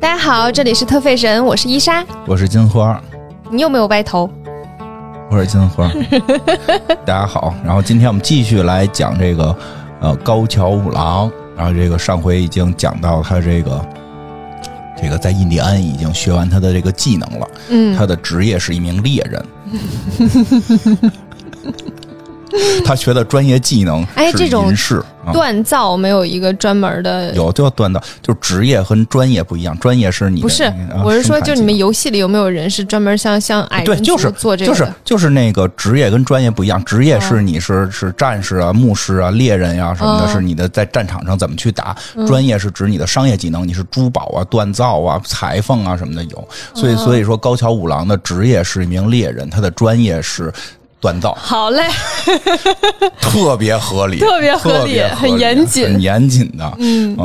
[0.00, 2.04] 大家好，这里是特费神，我是伊莎。
[2.24, 3.02] 我是金花，
[3.50, 4.30] 你有没有歪头？
[5.28, 5.90] 我是金花。
[7.04, 9.56] 大家好，然后今天我们继续来讲这个
[10.00, 13.84] 呃高桥五郎，然后这个上回已经讲到他这个
[15.02, 19.44] 这个在印第安已经学完他的这个技能了，嗯，他的职业是一名猎人。
[22.84, 24.72] 他学的专业技能是哎这种
[25.32, 30.72] 锻造没有一个专门的，有就要锻造，就是职业和专业不一样，专业是你不是
[31.04, 34.90] 我是说，就你们游戏里有没有人是专门像像矮对，人就是做这个就是？
[35.04, 40.32] 就是那个职业跟专业不一样，职业是你是、是战士啊、牧师啊、猎人呀、什么的，嗯。
[40.32, 41.94] 是你的在战场上怎么去打；
[42.26, 46.48] 专业是指你的商业技能，你是珠宝啊、锻造啊、裁缝啊什么的有。
[46.74, 46.96] 所以嗯。
[46.96, 50.50] 所以说，高桥五郎的职业是一名猎人，他的专业是
[51.00, 51.84] 锻造，好嘞，
[53.20, 57.16] 特别合理，特别合理很严谨很严谨的，嗯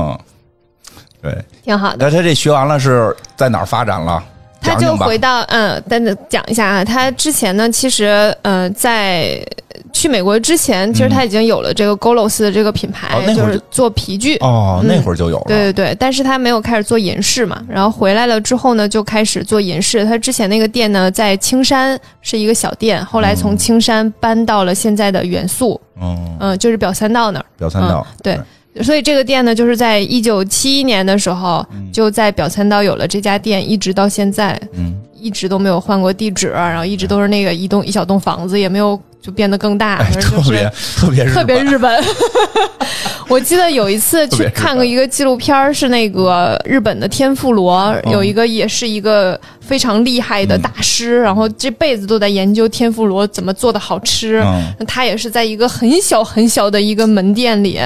[1.21, 1.35] 对。
[1.63, 2.05] 挺好的。
[2.05, 4.21] 那他这学完了是在哪儿发展了？
[4.63, 9.45] 他就回到嗯，等等讲一下啊，他之前呢，其实呃，在
[9.91, 14.37] 去美国之前，其实他已经有了这个 Golos 的这个品牌，就是做皮具。
[14.37, 15.45] 哦，那会儿就有了。
[15.47, 20.05] 对对对，但是他没有开始做银饰嘛，然后回来了之后呢，就开始做银饰。
[20.05, 27.45] 他之前那个店呢，在青山是一个小店，后来从青山搬到了现在的元素，嗯，嗯、就是表三道那儿。
[27.57, 28.39] 表三道嗯，对
[28.81, 42.03] 所以这个店呢，就是在一九七一年的时候，就在表参道有了这家店，一直到现在，嗯，一直都没有换过地址，然后一直都是那个一栋一小栋房子，也没有就变得更大，特别特别日特别本日本。
[43.29, 54.41] 我记得有一次去看过一个纪录片儿，是那个日本的天妇罗，有一个也是一个非常厉害的大师，然后这辈子都在研究天妇罗怎么做的好吃。
[54.43, 54.85] 嗯。
[54.85, 57.79] 他也是在一个很小很小的一个门店里，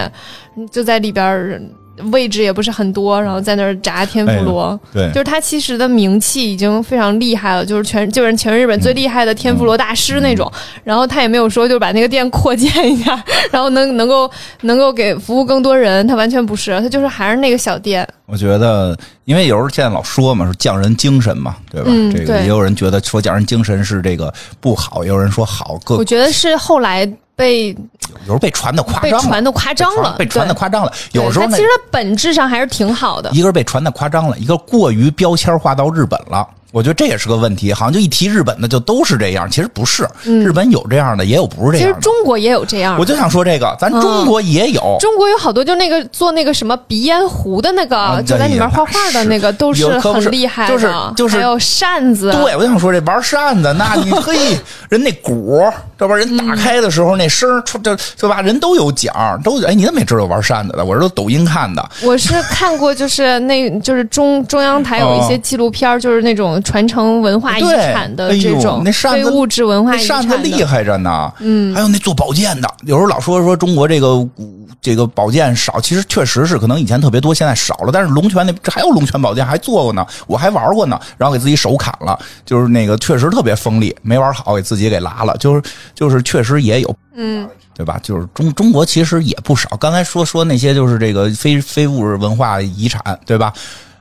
[0.72, 1.70] 就在里边。
[2.12, 10.48] 位置也不是很多，然后在那儿炸天妇罗，对，就是他其实的名气已经非常厉害了，就是全就是全日本最厉害的天妇罗大师那种。
[10.84, 14.30] 然后他也没有说就把那个店扩建一下， 然后能能够
[14.62, 18.08] 能够给服务更多人，他完全不是，他就是还是那个小店。
[18.28, 18.96] 我觉得，
[19.26, 21.90] 因为有时候现在老说嘛，说匠人精神嘛，对吧？
[22.16, 24.32] 这个也有人觉得说匠人精神是这个
[24.62, 30.92] 不好，也有人说好，各我觉得是后来被有时候被传的夸张了，传的夸张了，被传的夸张了。
[31.12, 33.30] 有时候它其，实它本质上还是挺好的。
[33.32, 36.46] 一个是被传的夸张了，一个过于标签化到日本了。
[36.72, 42.02] 我觉得这也是个问题，好像就一提日本的就都是这样，其实不是，日本有这样的，也有不是这样的其实。
[42.02, 54.58] 中国也有这样的，我就想说这个，咱中国也有，中国有好多就那个做那个什么鼻烟壶的那个，啊就在里面画画的那个，都是很厉害的，就是就是还有扇子，对，我就想说这玩扇子，那你嘿，
[54.90, 55.64] 人那鼓，
[55.98, 58.42] 这不人打开的时候那声儿，出这对吧？
[58.42, 59.14] 人都有奖，
[59.44, 60.84] 都哎，你怎么也知道玩扇子的？
[60.84, 61.90] 我是都抖音看的。
[62.04, 70.30] 我是看过，就是那，就是中中央台有一些纪录片，就是那种传承文化遗对产的这种那扇子非物质文化那遗产的。
[70.30, 77.92] 扇子厉害着呢，嗯，还有那做保健的，有时候老说说中国这个古这个保健少，其实确实是可能以前特别多，现在少了。
[77.92, 85.62] 但是龙泉那这还有龙泉保健还做过呢，我还玩过呢，然后给自己手砍了，就是那个确实特别锋利，没玩好给自己给拉了，就是
[85.94, 88.00] 就是确实也有，嗯，对吧？
[88.02, 89.70] 就是中中国其实也不少。
[89.78, 93.52] 刚才说说那些就是这个非非物质文化遗产，对吧？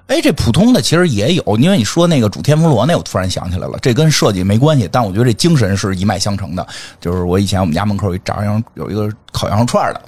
[0.07, 6.65] 哎，这普通的其实也有，因为你说那个主天妇罗那，我突然想起来了，这跟设计没关系，但我觉得这精神是一脉相承的。
[7.01, 10.01] 就是我以前我们家门口有一炸羊有一个烤羊肉串的，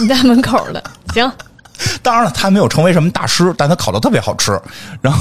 [0.00, 0.80] 你家门口的，
[1.12, 1.28] 行，
[2.00, 4.52] 当然了，他没有成为什么大师，但他烤的特别好吃。
[5.00, 5.20] 然后，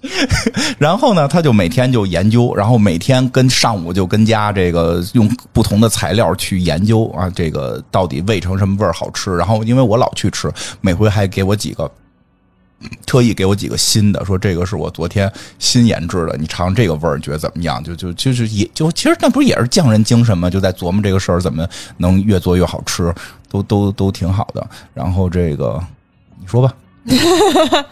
[0.78, 9.36] 然后呢，他就每天就研究，然后每天跟上午就跟家这个用不同的材料去研究啊，这个到底味成什么味儿好吃。
[9.36, 10.50] 然后因为我老去吃，
[10.80, 11.90] 每回还给我几个。
[13.06, 17.82] 特意给我几个新的，说这个是我昨天新研制的，你尝尝这个味儿，觉得怎么样？
[17.82, 20.50] 就就就是也就其实那不是也是匠人精神吗？
[20.50, 21.66] 就在琢磨这个事儿怎么
[21.96, 23.14] 能越做越好吃，
[23.48, 24.66] 都都都挺好的。
[24.92, 25.82] 然后这个
[26.38, 26.74] 你说吧，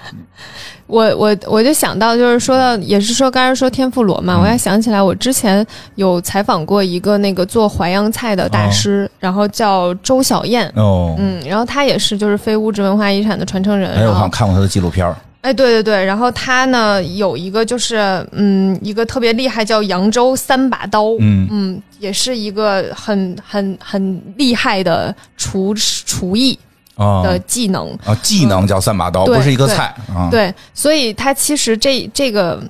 [0.87, 4.40] 我我我就想到，就是说到，也是说刚才说天妇罗嘛，嗯。
[4.40, 10.70] 我还想起来，我之前有采访过一个那个做淮扬菜的大师，然后叫周小燕。
[10.76, 15.17] 哦，嗯，然后他也是就是非物质文化遗产的传承人，哎，我好像看过他的纪录片儿。
[15.40, 21.49] 哎，对对对，然后他呢有一个就是嗯，一个特别厉害叫扬州三把刀，嗯。
[21.50, 27.91] 嗯，也是一个很很很厉害的厨厨艺啊的技能。
[28.05, 30.29] 啊，技能叫三把刀，对不是一个对菜啊。
[30.31, 32.62] 对，所以他其实这这个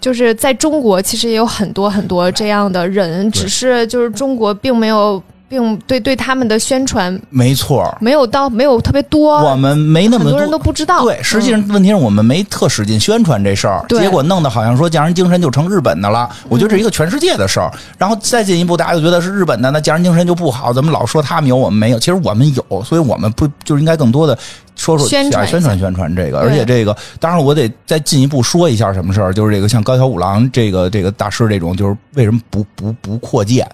[0.00, 11.04] 就是在中国其实也有很多很多这样的人，只是就是中国并没有并对对他们的宣传没错，没有到没有特别多，我们没那么很多人都不知道。
[11.04, 16.28] 对，实际上问题是我们没特使劲宣传这事儿，对结果弄得好像说匠人精神就成日本的了。
[16.48, 17.70] 我觉得这是一个全世界的事儿。
[17.98, 21.98] 然后再进一步，大家就觉得是日本的，那匠人精神就不好，怎么老说他们有我们没有？
[21.98, 24.36] 其实我们有，所以我们不就是应该更多的
[24.76, 26.40] 说说宣传宣传宣传这个。
[26.40, 33.68] 而且这个，当然我得再进一步说一下什么事儿，就是这个像高桥五郎这个这个大师这种，就是为什么不不不扩建？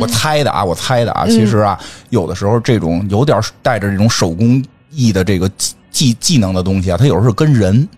[0.00, 1.78] 我猜的啊，我猜的啊，其实啊，
[2.10, 7.88] 有的时候这种有点带着这种手工艺的这个技技技能的东西啊，它有时候是跟人，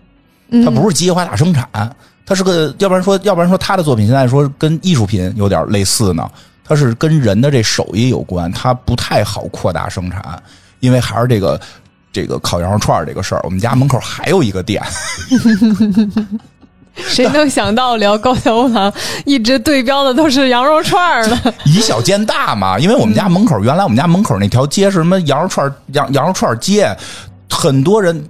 [0.63, 1.67] 它不是机械化大生产，
[2.25, 6.29] 它是个，要不然说，要不然说他的作品现在说跟艺术品有点类似呢，
[6.63, 10.41] 它是跟人的这手艺有关，它不太好扩大生产，
[10.79, 11.59] 因为还是这个。
[12.13, 14.81] 这个烤羊肉串这个事儿，我们家门口还有一个店，
[17.07, 18.91] 谁能想到聊高桥屋郎，
[19.25, 21.39] 一直对标的都是羊肉串儿呢？
[21.65, 26.95] 以小见大嘛，因为我们家门口原来我们家门口那条街是什么羊肉串羊羊肉串街，
[27.49, 28.27] 很多人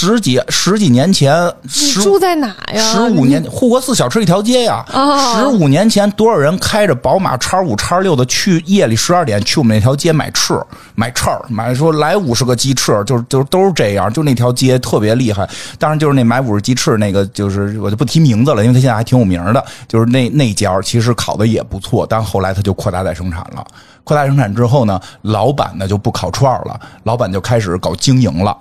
[0.00, 2.80] 十几十几年前，你十住在哪呀？
[2.80, 10.58] 十五年护国寺小吃一条街呀，哦十五年前多少人开着宝马叉五叉六的去夜里十二点去我们那条街买翅
[10.94, 15.46] 买翅儿买说来五十个鸡翅，就是就都是这样，就那条街特别厉害。
[15.78, 19.62] 当然就是那买五十鸡翅那个，就是我就不提名字了，因为他现在还挺有名的。
[19.86, 23.62] 就是那那家其实烤的也不错，但后来他就扩大再生产了。
[24.02, 28.56] 扩大生产之后呢，老板呢就不烤串了，老板就开始搞经营了。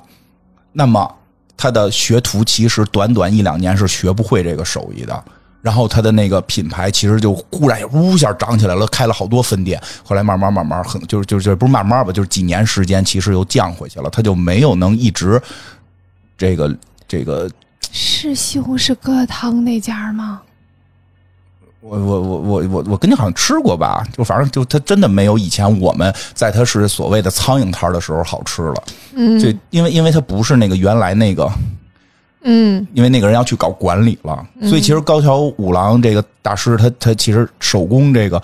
[0.74, 1.10] 那么
[1.60, 5.24] 他的学徒其实短短一两年是学不会这个手艺的。
[5.62, 9.78] 然后他的那个品牌其实就忽然呜一下涨起来了，开了好多分店。
[10.06, 14.10] 后来慢慢慢慢很就是就是不是慢慢吧，就是几年时间，其实又降回去了。
[14.10, 15.42] 他就没有能一直
[16.38, 16.74] 这个
[17.10, 17.52] 这个
[17.92, 20.42] 是西红柿疙瘩汤那家吗？
[21.82, 28.84] 我我我我我我跟你好像吃过吧，就反正就它真的没有以前我们在它是所谓的苍蝇摊儿的时候好吃了。
[29.14, 31.50] 嗯，就因为因为它不是那个原来那个，
[32.44, 38.42] 嗯因为那个人要去搞管理了，所以其实高桥五郎这个大师他他其实手工这个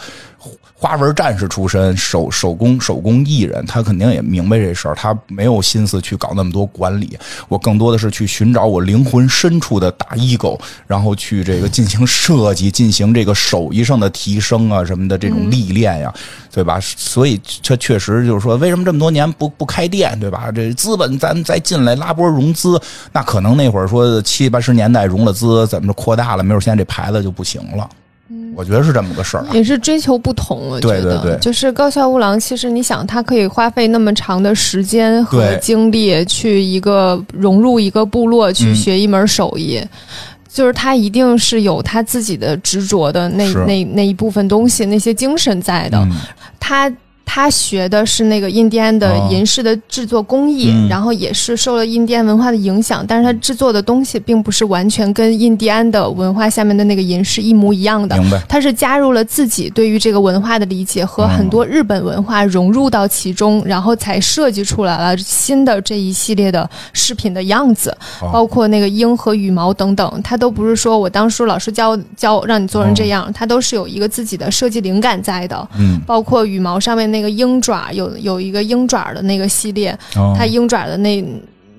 [0.86, 7.18] 花纹战士出身，手手工手工艺人，他肯定也明白这事儿，他没有心思去搞那么多管理。
[7.48, 16.14] 我更多的是去寻找我灵魂深处的大 ego，然后去这个进行设计，进行这个手艺上的提升啊什么的这种历练呀，
[16.52, 16.80] 对吧？
[16.80, 20.52] 所以这确实就是说，为什么这么多年不不开店，对吧？
[20.54, 22.80] 这资本咱再进来拉波融资，
[23.12, 27.90] 那可能那会儿说七八十年代融了资，怎么着扩大了，没准现在这牌子就不行了。
[28.56, 29.50] 我觉得是这么个事儿啊。
[29.54, 39.82] 也是追求不同，我觉得，对对对就是高桥吾郎，其实你想，他可以花费那么长的时间和精力去一个融入一个部落去嗯学一门手艺。
[40.48, 45.98] 就是他一定是有他自己的执着的那那那一部分东西，那些精神在的。
[46.00, 46.12] 嗯
[46.58, 46.92] 他
[47.26, 58.16] 他学的是那个印第安的哦银饰的制作工艺，嗯然后也是受了印第安文化的影响，但是他制作的东西并不是完全跟印第安的文化下面的那个银饰一模一样的。
[58.18, 58.42] 明白。
[58.48, 67.90] 他是加入了自己对于这个文化的理解和很多日本文化融入到其中，然后才设计出来了新的这一系列的饰品的样子，
[68.22, 75.68] 哦包括那个鹰和羽毛等等，他都不是说我当初老师教教让你做成这样，他都是有一个自己的设计灵感在的。
[75.78, 81.24] 嗯，包括羽毛上面那个鹰爪，有有一个鹰爪的那个系列，哦它鹰爪的那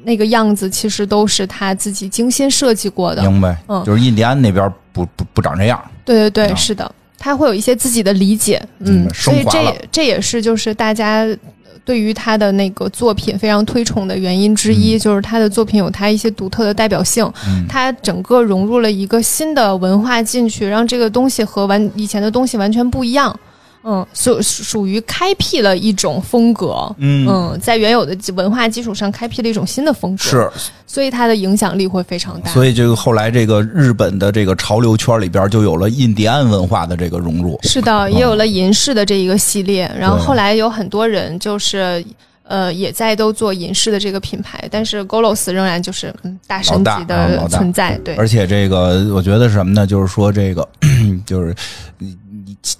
[0.02, 3.20] 那个样子，其实都是他自己精心设计过的。
[3.28, 3.54] 明白。
[3.68, 5.78] 嗯就是印第安那边不不不长这样。
[6.06, 9.58] 对对对，啊是的，他会有一些自己的理解，嗯所以这
[9.92, 11.26] 这也是就是大家
[11.84, 23.38] 对于他的那个作品非常推崇的原因之一，就是他的作品有他一些独特的代表性，嗯他整个融入了一个新的文化进去，让这个东西和完以前的东西完全不一样。
[23.88, 30.50] 嗯，属属于开辟了一种风格，嗯嗯，在原有的文化基础上开辟了一种新的风格，，是，
[30.88, 32.50] 所以它的影响力会非常大。
[32.50, 37.56] 所以这个后来这个日本的这个潮流圈里边就有了印第安文化的这个融入。
[37.62, 42.04] 是的，也有了银饰的这一个系列，然后后来有很多人就是。
[42.48, 49.84] 呃，也在都做银饰的这个品牌，但是 Golos 仍然就是嗯大神级的存在，对，而且这个我觉得是什么呢？
[49.84, 50.68] 就是说这个
[51.26, 51.52] 就是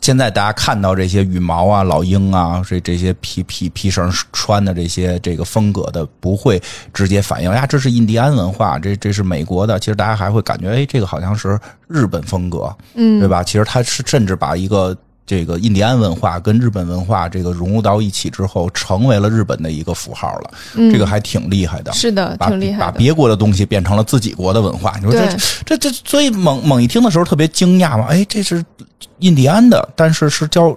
[0.00, 6.60] 现在大家看到这些羽毛啊、老鹰啊，这这些皮皮皮绳穿的这些这个风格的，不会
[6.92, 9.78] 直接反映呀，这是印第安文化，这这是美国的。
[9.78, 13.44] 其实大家还会感觉，哎，这个好像是日本风格，嗯，对吧？
[13.44, 14.96] 其实它是甚至把一个。
[15.26, 20.50] 这个印第安文化跟日本文化这个融入到一起之后，成为了日本的一个符号了。
[20.76, 21.92] 嗯这个还挺厉害的。
[21.92, 22.84] 是的，把挺厉害的。
[22.84, 24.94] 把别国的东西变成了自己国的文化。
[24.98, 28.64] 你说这这这，所以猛猛一听的时候特别惊讶嘛，哎，这是
[29.18, 30.70] 印第安的，但是是叫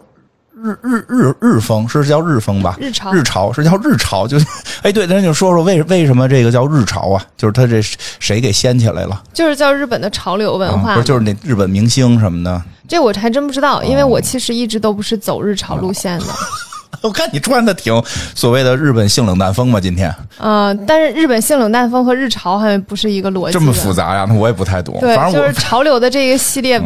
[0.62, 2.76] 日日日日风是叫日风吧？
[2.80, 4.38] 日潮日潮是叫日潮，就
[4.82, 7.24] 哎对，那就说说为为什么这个叫日潮啊？
[7.38, 7.82] 就是他这
[8.20, 9.24] 谁给掀起来了？
[9.32, 12.62] 就是叫日本的潮流文化不是就是那日本明星什么的？
[12.90, 16.26] 这我还真不知道，因为我其实一直都不是走日潮路线的。
[17.02, 17.94] 我看你穿的挺
[18.36, 20.14] 所谓的日本性冷淡风嘛，今天。
[20.38, 23.54] 呃，但是日本性冷淡风和日潮好像不是一个逻辑。
[23.54, 24.26] 这么复杂呀？
[24.28, 24.98] 那我也不太懂。
[25.00, 26.82] 对，反正就是 潮流的这个系列，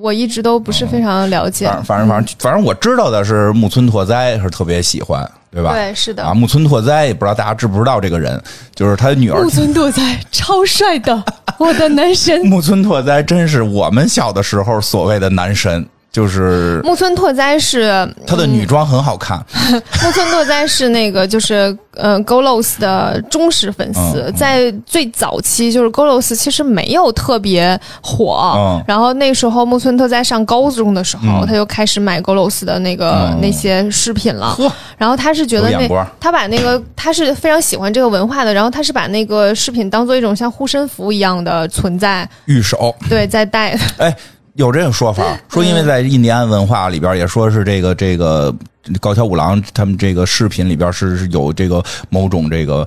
[0.00, 1.64] 我一直都不是非常了解。
[1.66, 5.72] 反正反正反正反正我知道的是木村拓哉是特别喜欢，对吧？
[5.72, 6.22] 对，是的。
[6.22, 8.38] 啊，木村拓哉也不知道大家知不知道这个人，
[8.74, 9.42] 就是他女儿。
[9.42, 11.24] 木村拓哉超帅的，
[11.58, 12.44] 我的男神。
[12.46, 15.86] 木村拓哉真是我们小的时候所谓的男神。
[16.14, 19.44] 就是木村拓哉是他的女装很好看。
[19.72, 34.56] 嗯、 木村拓哉是那个就是呃 Golos 的忠实粉丝，嗯、在最早期就是 Golos 其实没有特别火，嗯、然后那时候木村拓哉上高中的时候，他就开始买 Golos 的那个、那些饰品了。
[34.96, 43.76] 然后他是觉得那他把那个他是非常喜欢这个文化的，然后他是把那个饰品当做一种像护身符一样的存在，玉手对，在戴。
[43.96, 44.16] 哎。
[44.54, 48.54] 有这种说法，说因为在印第安文化里边也说是这个这个
[49.00, 52.86] 高桥五郎他们这个视频里边是有这个某种这个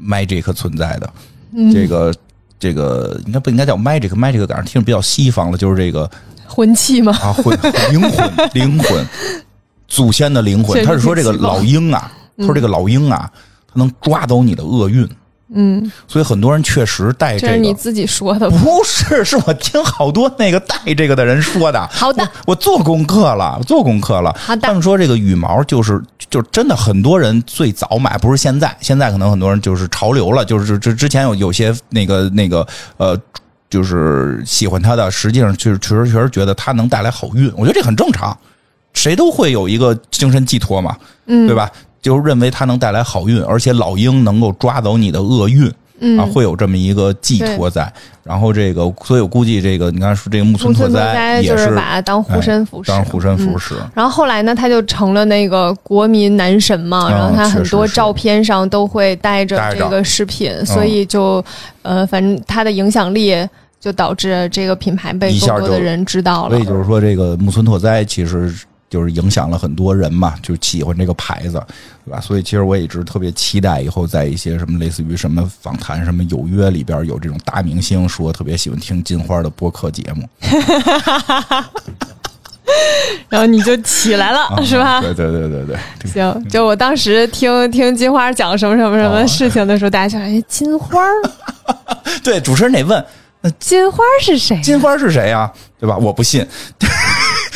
[0.00, 1.12] magic 存在的，
[1.54, 2.14] 嗯、这个
[2.58, 6.08] 这个应该不应该叫 magic？magic 感觉听着比较西方了，就是这个
[6.46, 7.12] 魂器吗？
[7.20, 7.58] 啊，魂
[7.90, 9.06] 灵魂灵魂
[9.88, 10.84] 祖先的灵魂。
[10.84, 13.28] 他是说这个老鹰啊，他说这个老鹰啊，
[13.66, 15.08] 它能抓走你的厄运。
[15.54, 19.24] 嗯，所以很多人确实戴这个，这是你自己说的，不是？
[19.24, 21.86] 是我听好多那个戴这个的人说的。
[21.92, 24.34] 好的，我，我做功课了，我做功课了。
[24.38, 32.66] 好的，他们说这个羽毛就是，就真的很多人最早买，不是现在，现在可能很多人就是潮流了，就是之之前有有些那个那个
[32.96, 33.18] 呃，
[33.68, 37.52] 就是喜欢它的，实际上就是确实确实觉得它能带来好运。
[37.56, 38.36] 我觉得这很正常，
[38.94, 41.70] 谁都会有一个精神寄托嘛，嗯，对吧？
[42.02, 47.90] 就是认为它能带来好运，而且老鹰能够抓走你的厄运，嗯啊，会有这么一个寄托在。
[48.24, 53.76] 然后这个，所以我估计这个，你看说这个木村拓哉也是把它当护身符使，当护身符使。
[53.94, 61.44] 然后后来呢，他就成了那个国民男神嘛，然后他很多照片上都会带着这个饰品，所以就
[61.82, 63.34] 呃，反正他的影响力
[63.80, 66.50] 就导致这个品牌被更多的人知道了。
[66.50, 68.52] 所以就是说，这个木村拓哉其实。
[68.92, 71.52] 就是影响了很多人嘛，就喜欢这个牌子，
[72.04, 72.20] 对吧？
[72.20, 80.28] 所以其实我也一直特别期待以后在一些什么类似于什么访谈、什么有约里边有这种大明星说特别喜欢听金花的播客节目，
[83.30, 85.00] 然后你就起来了，啊、是吧？
[85.00, 85.78] 对对对对对。
[86.12, 91.00] 行，就我当时听听金花讲什么什么什么事情的时候，大家想哎，金花
[92.22, 93.02] 对，主持人得问，
[93.40, 94.60] 那金花是谁？
[94.60, 95.50] 金花是谁呀？
[95.80, 95.96] 对吧？
[95.96, 96.46] 我不信。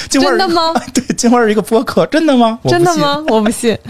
[0.09, 0.73] 真的吗？
[0.95, 2.59] 对，金花是一个播客，真的吗？
[2.69, 3.23] 真的吗？
[3.29, 3.77] 我不信。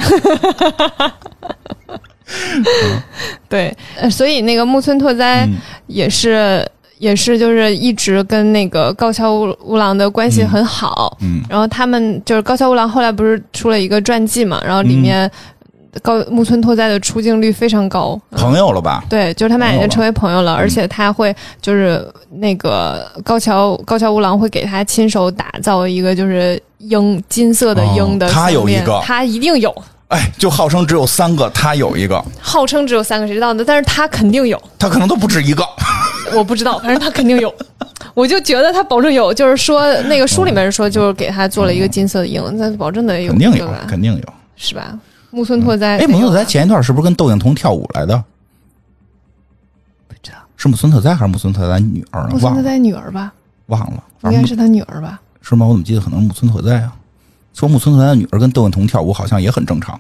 [3.49, 3.77] 对，
[4.11, 5.49] 所以那个木村拓哉
[5.87, 9.33] 也是，嗯、也是，就是一直跟那个高桥
[9.65, 11.17] 屋郎的关系很好。
[11.21, 15.31] 嗯，然后他们就是高桥屋郎后来不是出了一个传记嘛，然后里面
[16.03, 19.05] 高木村拓哉的出镜率非常高，朋友了吧？
[19.09, 29.75] 对，就是他们俩已经成为朋友了，而且他会就是那个高桥高桥吾郎会给他亲手打造一个就是鹰金色的鹰的、哦，他有一个，他一定有。
[30.09, 32.25] 哎，就号称只有三个，他有一个。
[32.41, 33.65] 号称只有三个，谁知道呢？
[33.67, 35.65] 但是他肯定有，他可能都不止一个。
[36.33, 37.53] 我不知道，反正他肯定有。
[38.15, 44.23] 我就觉得他保证有，就是说那个书里面说，就是给他做了一个金色的鹰，那保证得有，肯定有，肯定有，
[44.57, 44.97] 是吧？
[45.31, 48.17] 木村拓哉，哎，木村拓哉前一段是不是跟窦靖童跳舞来的？
[50.09, 52.31] 不知道是木村拓哉还是木村拓哉女儿呢？
[52.33, 53.33] 木村拓哉女儿吧？
[53.67, 55.21] 忘了，应该是他女儿吧？
[55.43, 55.67] 是吗？
[55.67, 56.93] 我怎么记得可能是木村拓哉啊？
[57.55, 59.99] 说木村拓哉的女儿跟窦靖童跳舞好像也很正常。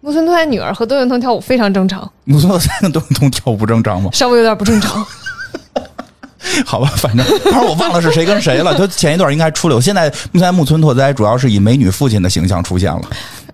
[0.00, 2.10] 木村拓哉女儿和窦靖童跳舞非常正常。
[2.24, 4.10] 木村拓哉跟窦靖童跳舞不正常吗？
[4.12, 5.04] 稍微有点不正常。
[6.64, 8.76] 好吧，反正反正我忘了是谁跟谁了。
[8.76, 13.02] 就前一段应该出了，现在现在木村拓哉主要是以美女父亲的形象出现了，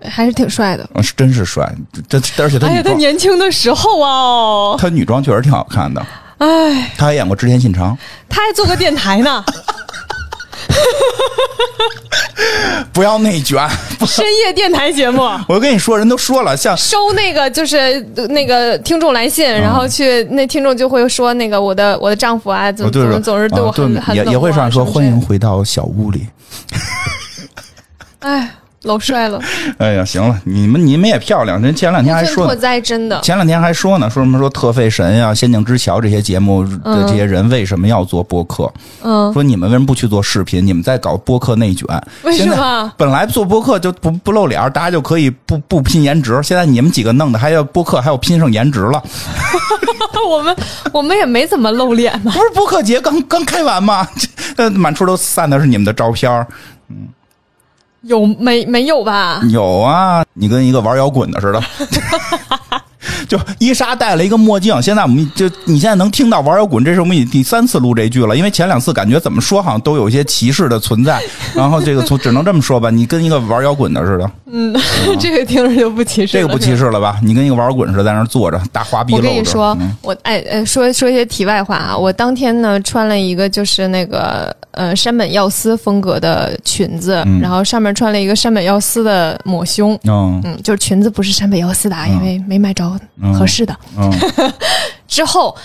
[0.03, 0.89] 还是挺帅的。
[0.93, 1.71] 嗯，是真是帅，
[2.09, 6.05] 这而且他哎呀，他年轻的时候啊， 他女装确实挺好看的。
[6.39, 7.97] 哎，他还演过织田信长，
[8.29, 9.43] 他还做过电台呢。
[12.93, 13.67] 不要内卷，
[14.05, 15.21] 深夜电台节目。
[15.47, 17.99] 我跟你说，人都说了，像收那个就是
[18.29, 26.27] 那个听众来信，嗯然后去那听众就会说那个我的我的丈夫啊，怎么怎么总是对我很很也也会上说欢迎回到小屋里。
[28.19, 28.49] 哎，
[28.87, 29.39] 老帅了。
[29.77, 31.61] 哎呀，行了，你们你们也漂亮。
[31.61, 38.71] 人前两天还说木村拓，哉真的，前两天还说呢，说什么说特费神呀、仙境之桥这些节目的这些人为什么要做播客？
[39.03, 40.65] 嗯，说你们为什么不去做视频？
[40.65, 41.85] 你们在搞播客内卷。
[42.23, 42.91] 为什么？
[42.97, 46.41] 本来做播客就不不露脸，大家就可以不不拼颜值。
[46.41, 49.03] 现在你们几个弄的还要播客还要拼上颜值了，
[50.29, 50.55] 我们
[50.93, 52.31] 我们也没怎么露脸嘛。
[52.31, 54.07] 不是播客节刚刚开完吗？
[54.55, 56.47] 这呃满处都散的是你们的照片儿
[58.01, 59.41] 有没没有吧？
[59.51, 61.61] 有啊，你跟一个玩摇滚的似的。
[63.27, 71.21] 就伊莎戴了一个墨镜，现在我们就你现在能听到玩摇滚，这是我们已第三次录这句了，因为前两次感觉怎么说好像都有一些歧视的存在，
[71.53, 74.75] 然后这个从只能这么说吧，你跟一个玩摇滚的似的，嗯，
[75.19, 76.33] 这个听着就不歧视。
[76.33, 77.19] 这个不歧视了吧？
[77.23, 79.29] 你跟一个玩摇滚似的在那儿坐着，大花臂我露着。
[79.29, 89.97] 跟你说嗯，我哎呃说说一些题外话啊，我当天呢穿了一个就是那个呃山本耀司风格的裙子，嗯然后上面穿了一个山本耀司的抹胸。
[90.03, 92.85] 嗯嗯，就是裙子不是山本耀司的啊，嗯因为没买着
[93.16, 93.75] 嗯合适的。
[93.97, 94.11] 嗯
[95.07, 95.55] 之后，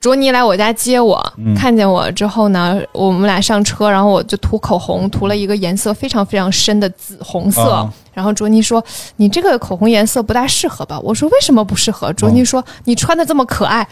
[0.00, 7.88] 卓尼来我家接我，嗯看见我之后呢，我们俩上车，然后我就涂口红，涂了一个颜色非常非常深的紫红色。
[8.16, 8.82] 啊然后卓尼说
[9.16, 13.86] ：“你这个口红颜色不大适合吧？”我说：“为什么不适合？”卓尼说：“你穿的这么可爱。”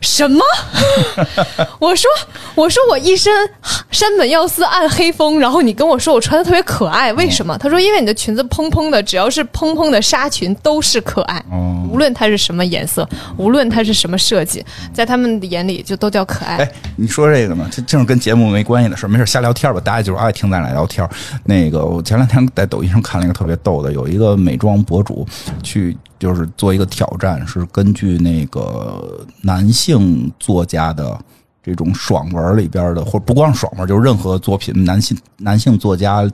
[0.00, 0.40] 什么？
[1.78, 2.08] 我说
[2.56, 3.30] ：“我说我一身
[3.90, 13.06] 山本耀司暗黑风，然后你跟我说我穿的特别可爱，为什么？”他说：“因为你的裙子蓬蓬的，只要是蓬蓬的纱裙都是可爱。”哦，无论它是什么颜色，
[13.36, 16.56] 无论它是什么设计，在他们的眼里就都叫可爱。
[16.56, 21.06] 哎，你说这个呢，这这是跟节目没关系的事儿，没事瞎聊天吧，大家就是爱听咱俩聊天。
[21.44, 25.26] 那个，我前两天在抖音上看了一个特别逗的，有一个美妆博主
[25.62, 31.18] 去就是做一个挑战，是根据那个男性作家的
[31.62, 36.28] 这种爽文里边的，或者不光是爽文，就是任何作品，男性男性作家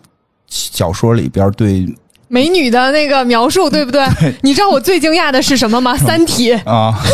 [0.48, 1.86] 小说里边对
[2.28, 4.06] 美女的那个描述，对不对？
[4.42, 5.94] 你知道我最惊讶的是什么吗？
[5.98, 6.98] 《三体》啊。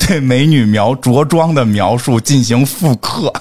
[0.00, 3.32] 对美女描着装的描述进行复刻，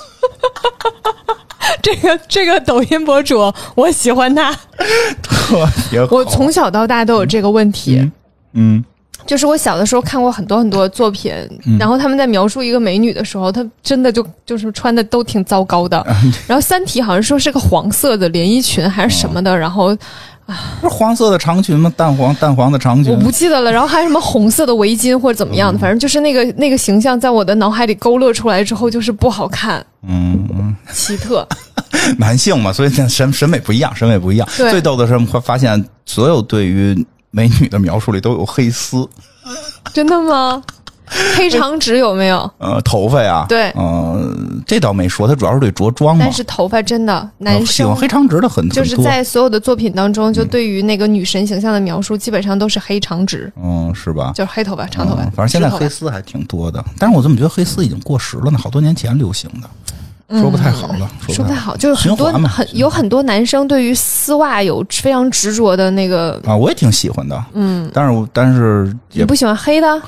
[1.85, 4.51] 这个 这个抖音博主，我喜欢他。
[5.21, 6.07] 特别好。
[6.17, 8.11] 我从小到大都有这个问题，
[8.53, 8.83] 嗯
[9.27, 11.33] 就是我小的时候看过很多很多作品，
[11.79, 16.03] 然后他们在描述一个美女的时候，她真的就就是穿的都挺糟糕的。
[16.47, 19.95] 然后《三体》好像说是个黄色的连衣裙还是什么的，然后
[20.79, 21.91] 不是黄色的长裙吗？
[21.97, 23.11] 淡黄淡黄的长裙。
[23.11, 31.47] 我不记得了，然后还有什么红色的围巾或者怎么样的，反正就是那个那个形象在我的脑海里勾勒出来之后，就是不好看，嗯嗯，奇特。
[32.17, 34.47] 男性嘛，所以审审美不一样，审美不一样。
[34.55, 39.07] 最逗的是，会发现所有对于美女的描述里都有黑丝，
[39.93, 40.61] 真的吗？
[41.37, 42.51] 黑长直有没有？
[42.57, 46.25] 呃，头发呀，对呃，这倒没说，他主要是对着装嘛。
[46.25, 54.31] 但是头发真的，男呃喜欢生黑长直的很就是在所有的作品当中，就对于那个女神形象的描述，基本上都是黑长直，嗯，是吧？
[54.33, 55.21] 就是黑头发、长头发。
[55.21, 58.57] 嗯反正现在黑丝还挺多的，但是我怎么觉得黑丝已经过时了呢？
[58.57, 59.69] 好多年前流行的，
[60.29, 70.01] 说不太好了，嗯说不太好，就是很多很有很多男生对于丝袜有非常执着的那个，啊，我也挺喜欢的，嗯，但是我但是也你不喜欢黑的？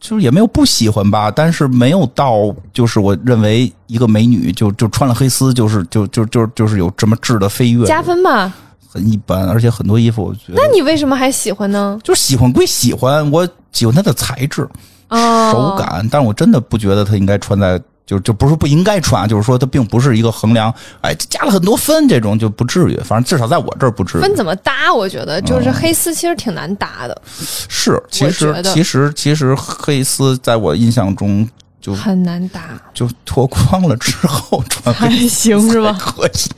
[0.00, 8.52] 就是也没有不喜欢吧，但是没有到就是我认为一个美女就就穿了黑丝就是就就就就是有这么质的飞跃，加分吧？
[8.88, 11.98] 很一般，而且很多衣服我觉得那你为什么还喜欢呢？
[12.02, 14.68] 就是喜欢归喜欢，我喜欢它的材质、
[15.08, 17.80] 哦，手感，但是我真的不觉得它应该穿在。
[18.08, 24.22] 就就不是不应该穿，就是说它并不是一个衡量，哎，加了很多分这种就不至于，反正至少在我这儿不至于。
[24.22, 24.94] 分怎么搭？
[24.94, 27.22] 我觉得嗯就是黑丝其实挺难搭的，
[27.68, 31.46] 是，其实其实其实黑丝在我印象中
[31.82, 32.62] 就很难搭，
[32.94, 35.94] 就脱光了之后穿黑还行是吧？
[36.00, 36.50] 可惜。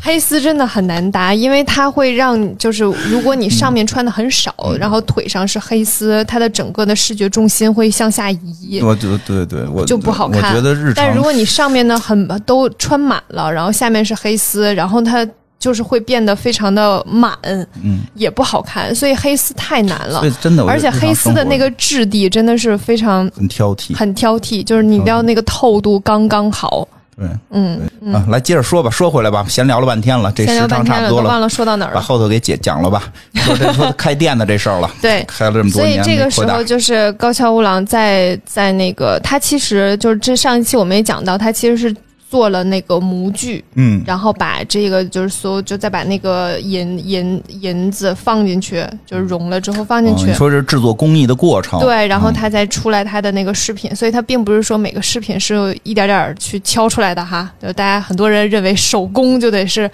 [0.00, 8.80] 黑丝真的很难搭，因为它会让就是如果你上面穿的很少，嗯然后腿上是黑丝，它的整个的视觉重心会向下移。
[8.82, 15.26] 我觉得对对，我就不好看我觉得日常，但如果你上面呢很都穿满了，然后下面是黑丝，然后它
[15.58, 17.36] 就是会变得非常的满，
[17.82, 18.94] 嗯，也不好看。
[18.94, 23.96] 所以黑丝太难了真的，而且黑丝的那个质地真的是非常很挑剔。
[23.96, 26.86] 很挑剔，就是你要那个透度刚刚好。
[27.18, 27.80] 对，嗯，
[28.14, 31.96] 啊，来接着说吧，说回来吧，闲聊了半天了，这先时长差不多了忘了说到哪儿了。
[31.96, 33.12] 把后头给解讲了吧。
[33.34, 41.94] 说这说开店的这事儿了，对，开了这么多年，所以这个时候就是高桥吾郎在在那个他其实就是这上一期我们也讲到，他其实是
[42.28, 50.24] 做了那个模具，嗯然后把这个就是所有就再把那个银银银子放进去，就是融了之后放进去。
[50.24, 59.90] 哦你说这是制作工艺的过程，对，然后嗯他再出来它的那个饰品，所以它并不是说每个饰品是一点点去敲出来的哈，就大家很多人认为手工就得是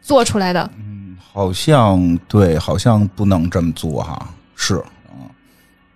[0.00, 0.70] 做出来的。
[0.78, 4.26] 嗯好像对，好像不能这么做哈。
[4.56, 4.82] 是，嗯，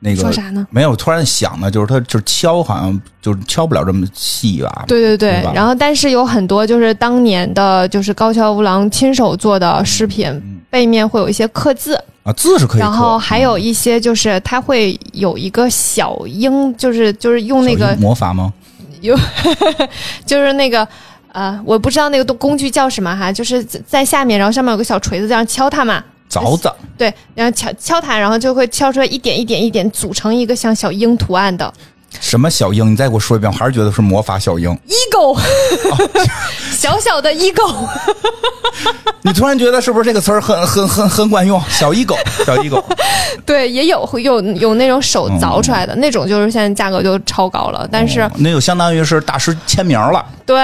[0.05, 0.67] 那个说啥呢？
[0.69, 4.85] 没有，突然想的就是他就是敲，好像就是敲不了这么细吧？
[4.89, 18.53] 对对对然后但是有很多就是当年的，就是高桥吾郎亲手做的饰品，背面会有一些刻字，啊，字是可以，然后还有一些就是他会有一个小鹰，就是就是用那个魔法吗？
[19.03, 19.17] 有
[20.27, 20.87] 就是那个
[21.33, 26.03] 呃，我不知道那个工具叫什么哈，就是在在下面，然后上面有个小锤子，这样敲它嘛。
[26.33, 31.71] 凿子对，然后敲敲它，然后就会敲出来一点一点一点，组成一个像小鹰图案的。
[32.21, 32.93] 什么小鹰？
[32.93, 34.77] 你再给我说一遍，我还是觉得是魔法小鹰。
[34.89, 35.39] eagle，、
[36.73, 37.89] 小小的 eagle。
[39.25, 41.61] 你突然觉得是不是这个词儿很很很很管用？
[41.69, 42.85] 小一狗，小一狗，
[43.47, 47.89] 对，也有会有有那种手凿出来的、那种，就是现在价格就超高了。
[47.91, 50.25] 但是、哦那就相当于是大师签名了。
[50.45, 50.57] 对，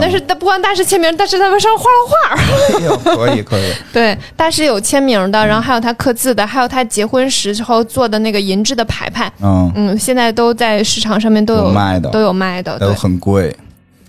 [0.00, 2.78] 但是不光大师签名，但是他们上画了画。
[2.78, 9.30] 哎呦，可以可以， 对，大师有签名的，然后还有他刻字的，还有他结婚时候做的那个银质的牌牌。
[9.42, 13.54] 嗯，嗯，现在都在市场上面都有有卖的都有卖的，都，很贵，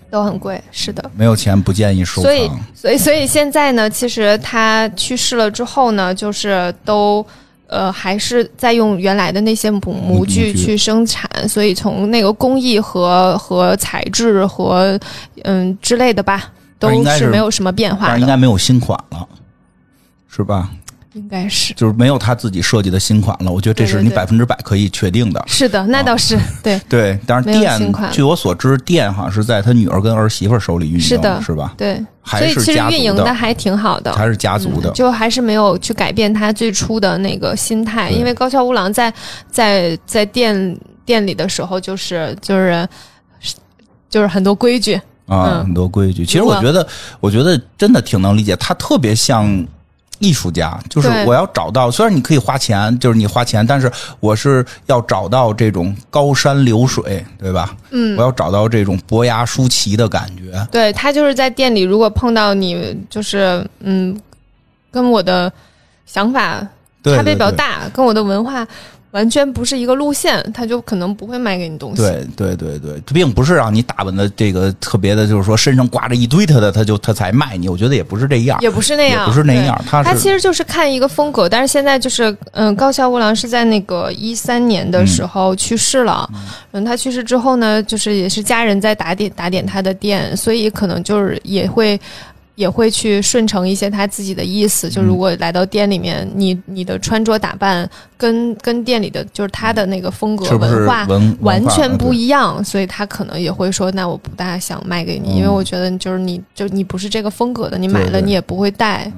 [0.09, 1.11] 都很贵，是的。
[1.17, 7.25] 没有钱不建议收所以藏。，所以，所以现在呢，其实他去世了之后呢，就是都
[7.67, 14.97] 呃还是在用原来的那些模模具去生产，所以从那个工艺和和材质和
[15.43, 16.45] 嗯之类的吧，
[16.79, 19.27] 都是是没有什么变化应该没有新款了，
[20.29, 20.69] 是吧？
[21.17, 21.73] 应该是。
[21.73, 23.51] 就是没有他自己设计的新款了。
[23.51, 25.43] 我觉得这是你百分之百可以确定的。
[25.47, 31.73] 是的，那倒是、对 对，但是店，据我所知，店好像是在他女儿跟儿媳妇手里运营，是的是吧？
[31.77, 39.12] 对，还所以其实是家运营的还挺好的，还是家族的嗯，就还是没有去改变他最初的那个心态，因为高桥无郎在
[39.49, 42.88] 在在店店里的时候，就是就是
[44.10, 46.25] 就是很多规矩，啊，嗯很多规矩。
[46.25, 46.88] 其实我觉得，
[47.19, 49.65] 我觉得真的挺能理解，他特别像。
[50.19, 57.75] 艺术家就是我要找到，虽然你可以花钱，就是你花钱，但是我是要找到这种高山流水，对吧？
[57.91, 60.67] 嗯我，要找到这种伯牙舒淇的感觉。
[60.71, 64.19] 对他就是在店里，如果碰到你，就是嗯，
[64.91, 65.51] 跟我的
[66.06, 66.60] 想法
[67.03, 68.67] 差别比较对对大，跟我的文化
[69.12, 72.02] 完全不是一个路线，他就可能不会卖给你东西。
[72.02, 77.70] 对对对对，并不是让你打扮的这个特别的，就是说身上挂着一堆他的，他就他才卖你。
[77.70, 86.30] 我觉得也不是这样，也不是那样，也不是那样他他其实就是看一个风格，但是现在就是，嗯，高桥无郎是在那个一三年的时候去世了，
[86.74, 92.00] 嗯，他去世之后呢，就是也是家人在打点打点他的店，所以可能就是也会。
[92.58, 101.08] 也会去顺承一些他自己的意思，就如果来到店里面，你你的穿着打扮跟跟店里的就是他的那个风格文化
[101.41, 105.38] 完全不一一样，所以他可能也会说，那我不大想卖给你，嗯。
[105.38, 109.10] 因为我觉得就是你就你不是这个风格的，你买了你也不会戴，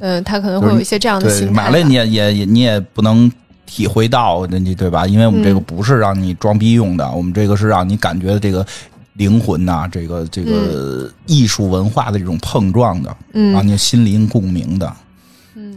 [0.00, 1.62] 嗯，他可能会有一些这样的对心态吧。
[1.64, 3.30] 买了你也也也你也不能
[3.66, 5.06] 体会到，人家对吧？
[5.06, 5.64] 因为我们这个嗯。
[5.64, 8.66] 不是让你装逼用的，我们这个是让你感觉这个
[9.16, 13.52] 灵魂呐、这个这个艺术文化的这种碰撞的，嗯。
[13.52, 14.92] 让你心灵共鸣的，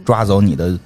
[0.04, 0.78] 抓走你的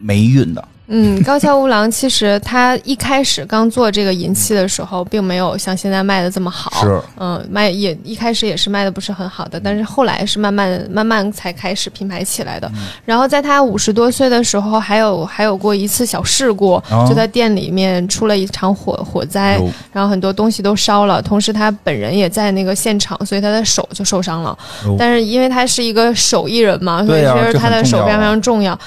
[0.00, 0.68] 霉运的。
[0.88, 6.70] 嗯，高桥无郎其实他一开始刚做这个银器的时候，并没有像现在卖的这么好。
[6.80, 12.70] 是，嗯，卖也一开始也是卖的不是很好的，但是后来是慢慢慢慢才开始品牌起来的。
[12.74, 24.56] 嗯然后在他五十多岁的时候，还有还有过一次小事故，哦就在店里面出了一场火火灾，有然后很多东西都烧了，同时他本人也在那个现场，所以他的手就受伤了。
[24.84, 28.78] 有但是因为他是一个手艺人嘛，所以其实他的手非常非常重要。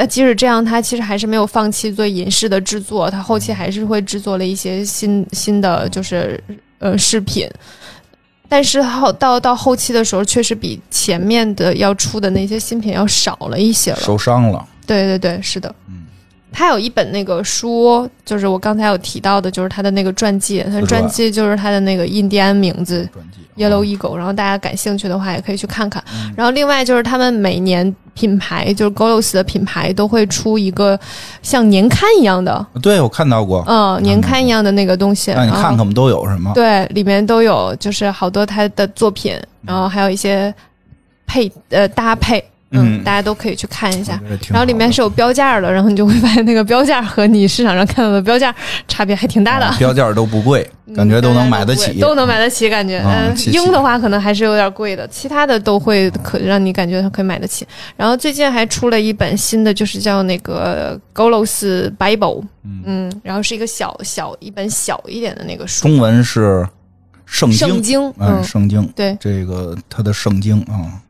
[0.00, 6.40] 那即使这样，他其实还是没有放弃做银饰的制作，他后期还是会制作了一些新新的就是
[6.78, 7.50] 呃饰品。
[8.48, 13.98] 但是后到到后期的时候，确实比前面的要出的那些新品要少了一些了。
[13.98, 15.74] 受伤了，对对对，是的。
[15.88, 16.06] 嗯
[16.52, 23.08] 他有一本那个书，就是我刚才有提到的，就是他的那个传记，他的传传记就是他的那个印第安名字
[23.56, 26.02] Yellow Eagle，然后大家感兴趣的话也可以去看看。
[26.12, 30.98] 嗯然后另外就是他们每年品牌，就是 Golos 的品牌都会出一个
[31.42, 35.32] 像年刊一样的，对我看到过，嗯，年刊一样的那个东西。
[35.32, 36.52] 让你看看我们都有什么。
[36.54, 40.54] 对，里面都有就是好多他的作品，然后还有一些
[41.26, 43.04] 配呃搭配，嗯，嗯。
[43.04, 44.20] 大家都可以去看一下。
[44.50, 48.54] 然后里面是有标价的，然后你就会发现那个标价和你市场上看到的标价
[48.86, 49.66] 差别还挺大的。
[49.66, 51.92] 啊，标价都不贵， 感觉都能买得起。
[51.92, 53.02] 嗯都能买得起，感觉。
[53.04, 57.66] 嗯，鹰的话可能还是有点贵的，其他的都会可让你感觉可以买得起。
[57.96, 62.42] 然后最近还出了一本新的，就是叫那个 Golos Bible，
[62.84, 66.66] 嗯，然后是一个小小一本小一点的那个书，中文是
[67.26, 71.00] 圣经，圣经，嗯，嗯，圣经，对，这个它的圣经啊，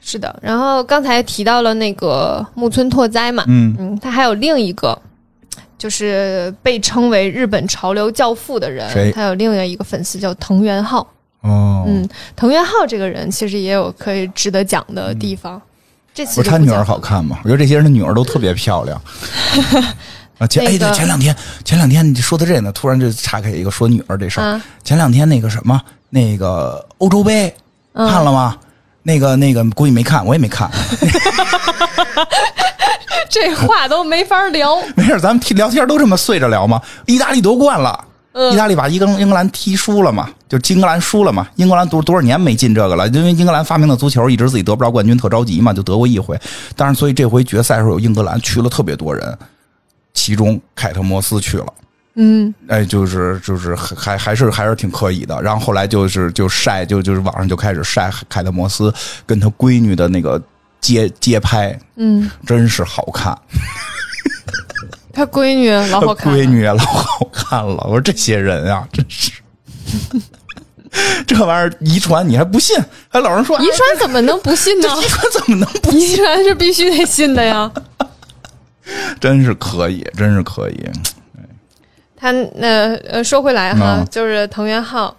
[0.00, 0.34] 是的。
[0.42, 4.98] 然后刚才提到了那个木村拓哉嘛，嗯嗯，他还有另一个，
[5.78, 11.06] 就是被称为日本潮流教父的人谁，他有另外一个粉丝叫藤原浩。
[11.42, 15.60] 哦，嗯，藤原浩这个人其实也有可以值得讲的地方。
[16.12, 17.38] 这次不是他女儿好看吗？
[17.44, 19.00] 我觉得这些人的女儿都特别漂亮。
[20.38, 24.44] 啊，前哎，那个对，前两天前两天你说的这呢，突然就岔开一个说女儿这事儿。
[24.44, 27.54] 啊前两天那个什么，那个欧洲杯
[27.92, 28.56] 嗯看了吗？
[29.02, 30.70] 那个那个估计没看，我也没看。
[33.30, 34.76] 这话都没法聊。
[34.96, 36.80] 没事，咱们提聊天都这么碎着聊吗？
[37.06, 38.04] 意大利夺冠了。
[38.32, 40.30] 嗯意大利把英格英格兰踢输了嘛？
[40.48, 41.48] 就英格兰输了嘛？
[41.56, 43.08] 英格兰多多少年没进这个了？
[43.08, 46.38] 因为英格兰发明的足球一直自己得不着冠军，特着急嘛，就得过一回。
[46.76, 49.36] 但是所以这回决赛时候有英格兰去了特别多人，
[50.14, 51.66] 其中凯特摩斯去了。
[52.14, 55.40] 嗯，哎，就是就是还还还是还是挺可以的。
[55.42, 58.92] 然后后来就是就晒就就是网上就开始晒凯特摩斯
[59.24, 60.40] 跟他闺女的那个
[60.80, 63.36] 街街拍，嗯，真是好看。
[65.12, 67.84] 他闺女老好看，闺女也老好看了。
[67.84, 69.32] 我说这些人啊，真是。
[71.24, 72.76] 这玩意儿遗传你还不信？
[73.08, 74.88] 还老人说遗传怎么能不信呢？
[74.88, 75.92] 遗传怎么能不？
[75.92, 77.70] 遗传是必须得信的呀。
[79.20, 80.90] 真是可以，真是可以。
[82.20, 85.16] 他那呃，说回来哈，嗯就是藤原浩，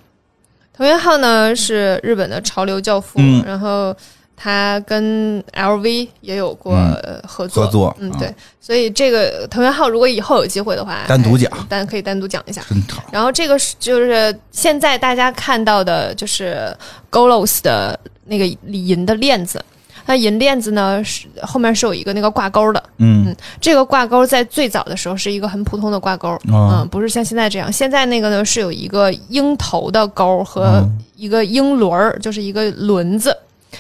[0.78, 3.96] 藤原浩呢是日本的潮流教父，嗯然后
[4.36, 12.62] 他跟 LV 也有过嗯呃合作，合作啊，嗯对，所以这个藤原浩如果以后有机会的话，单独讲哎单可以单独讲一下。
[12.70, 13.04] 真好。
[13.12, 16.76] 然后这个是就是现在大家看到的，就是
[17.10, 19.64] Golos 的那个银的链子，
[20.12, 23.34] 它银链子呢是后面是有一个那个挂钩的，嗯。
[23.62, 27.71] 这个挂钩在最早的时候是一个很普通的挂钩，哦嗯，不是像现在这样。
[27.71, 33.34] 现在那个呢是有一个鹰头的钩和哦一个鹰轮儿，就是一个轮子，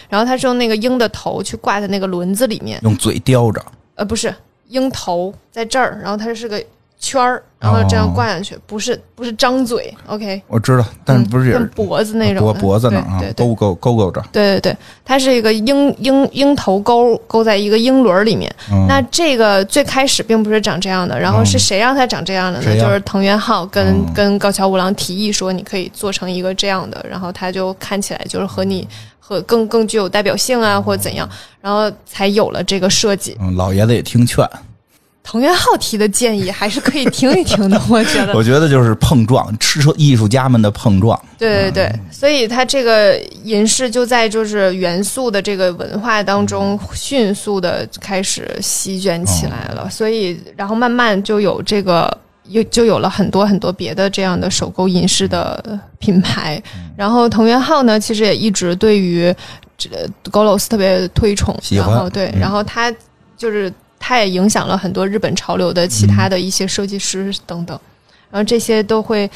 [0.07, 3.61] 然后它是用那个鹰的头去挂在那个轮子里面，用嘴叼着，
[3.95, 4.33] 呃，不是
[4.69, 6.63] 鹰头在这儿，然后它是个
[7.03, 14.23] 圈儿，然后这样挂上去，不是不是张嘴，OK，我知道，但是不是也是嗯脖子那种脖脖子那儿啊勾勾勾勾着。
[14.31, 18.53] 对对对，它是一个鹰鹰鹰头钩勾在一个鹰轮儿里面。
[18.71, 22.79] 嗯那这个最开始并不是长这样的，然后是谁让它长这样的呢？
[22.79, 28.87] 就是藤原浩跟、嗯跟高桥五郎提议说，你可以做成一个这样的，然后它就看起来就是和你
[29.19, 31.27] 和更更具有代表性啊，或者怎样，
[31.61, 33.35] 然后才有了这个设计。
[33.41, 34.47] 嗯，老爷子也听劝，
[35.23, 38.33] 藤原浩提的建议还是可以听一听的， 我觉得。
[38.33, 41.19] 我觉得就是碰撞，吃车艺术家们的碰撞。
[41.37, 52.15] 对对对，所以它这个银饰就在就是元素的这个文化当中迅速的开始席卷起来了，所以然后慢慢就有这个
[52.47, 56.61] 有就有了很多很多别的这样的手工银饰的品牌，
[56.97, 59.33] 然后藤原浩呢，其实也一直对于
[59.77, 59.89] 这
[60.31, 62.39] Golos 特别推崇，然后对，嗯。
[62.39, 62.91] 然后他
[63.37, 67.79] 就是他也影响了很多日本潮流的其他的一些设计师等等，
[68.29, 69.29] 然后这些都会。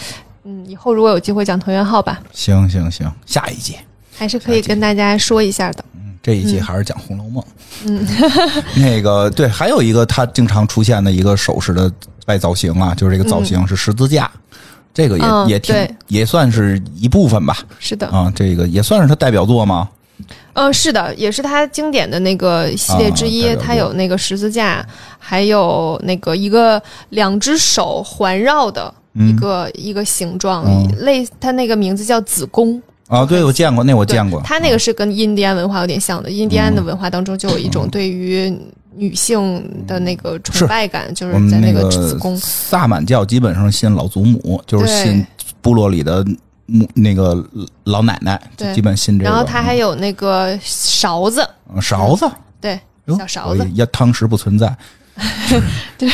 [0.48, 3.76] 嗯，以后如果有机会讲藤原浩吧，行行行，下一集。
[4.16, 5.84] 还是可以跟大家说一下的。
[5.96, 7.44] 嗯这一季还是讲《红楼梦》。
[7.86, 8.06] 嗯，
[8.78, 11.92] 那个对，还有一个他经常出现的一个首饰的
[12.28, 14.30] 外造型啊，就是这个造型是十字架，
[14.94, 17.58] 这个也、嗯也挺也算是一部分吧。
[17.80, 19.90] 是的，啊，这个也算是他代表作吗？
[20.54, 23.44] 嗯，是的，也是他经典的那个系列之一。
[23.44, 24.86] 啊代表作它有那个十字架，
[25.20, 32.82] 还有那个一个两只手环绕的一个、一个形状，嗯类他那个名字叫子宫。
[33.08, 34.42] 啊，对，我见过，那我见过。
[34.42, 36.32] 他那个是跟印第安文化有点像的。
[36.32, 38.52] 印第安的文化当中就有一种对于
[38.96, 42.36] 女性的那个崇拜感，就是在那个子宫。
[42.38, 45.28] 萨满教基本上信老祖母，就是信
[45.62, 46.26] 部落里的
[46.68, 47.46] 母那个
[47.84, 49.30] 老奶奶，就对基本信这个。
[49.30, 53.68] 然后他还有那个勺子，嗯勺子，对，哟小勺子。
[53.76, 54.76] 要汤匙不存在。
[55.98, 56.10] 对，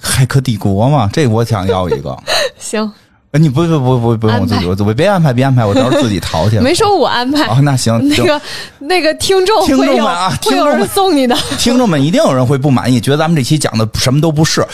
[0.00, 2.16] 骇客帝国嘛，这我想要一个。
[2.58, 2.92] 行，
[3.32, 6.58] 呃你不不不不不用我自己，我我别安排，别安排，我到时候自己淘去。
[6.62, 7.44] 没说我安排。
[7.46, 8.42] 啊，那行，那个
[8.78, 11.34] 那个听众听众们啊会有人听众们送你的。
[11.58, 14.64] 听众们一定有人会不满意，觉得咱们这期讲的什么都不是。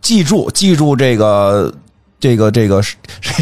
[0.00, 1.72] 记住，记住这个。
[2.22, 2.94] 这个这个谁？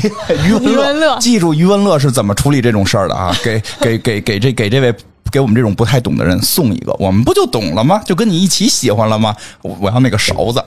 [0.49, 3.37] 余文乐记住余文乐是怎么处理这种事儿的啊？
[3.45, 4.95] 给给给给这给这位
[5.31, 8.01] 给我们这种不太懂的人送一个，我们不就懂了吗？
[8.07, 9.37] 就跟你一起喜欢了吗？
[9.61, 10.65] 我我要那个勺子，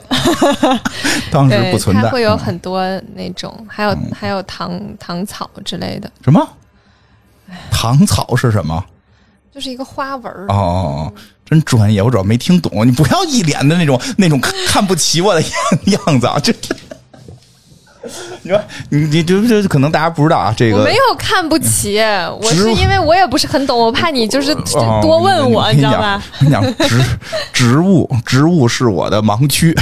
[1.32, 2.08] 当时，不存在。
[2.10, 2.80] 会有嗯很多
[3.16, 6.48] 那种，还有还有糖糖草之类的，什么？
[7.72, 8.82] 糖草是什么？
[9.52, 10.46] 就是一个花纹儿。
[10.48, 11.12] 哦哦哦，
[11.44, 12.86] 真专业，我主要没听懂。
[12.86, 15.50] 你不要一脸的那种那种看看不起我的样
[16.06, 16.38] 样子啊！
[16.42, 16.52] 这
[18.42, 21.98] 你说你你这这可能大家不知道啊，这个我没有看不起，
[22.40, 26.22] 我是因为我也不是很懂，我怕你就是哦多问我，你知道吧？？
[26.40, 27.00] 你讲植
[27.52, 29.74] 植物植物是我的盲区。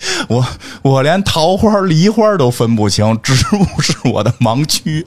[0.28, 0.46] 我
[0.82, 5.04] 我连桃花、梨花都分不清，植物 是我的盲区，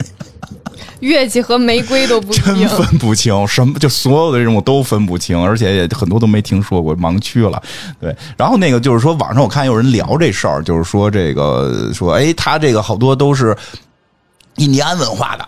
[0.99, 2.67] 月季和玫瑰都不真。
[2.67, 7.61] 分不清，什么就所有的这种我都分不清，而且也很多都没听说过盲区了。
[7.99, 13.55] 对，然后那个就是说，网上我看有人聊这事儿，就是说这个说，哎，他这个好多都是
[14.57, 15.47] 印第安文化的，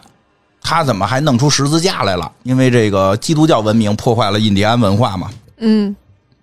[0.61, 2.31] 他怎么还弄出十字架来了？
[2.43, 5.93] 因为这个基督教文明破坏了印第安文化嘛，嗯，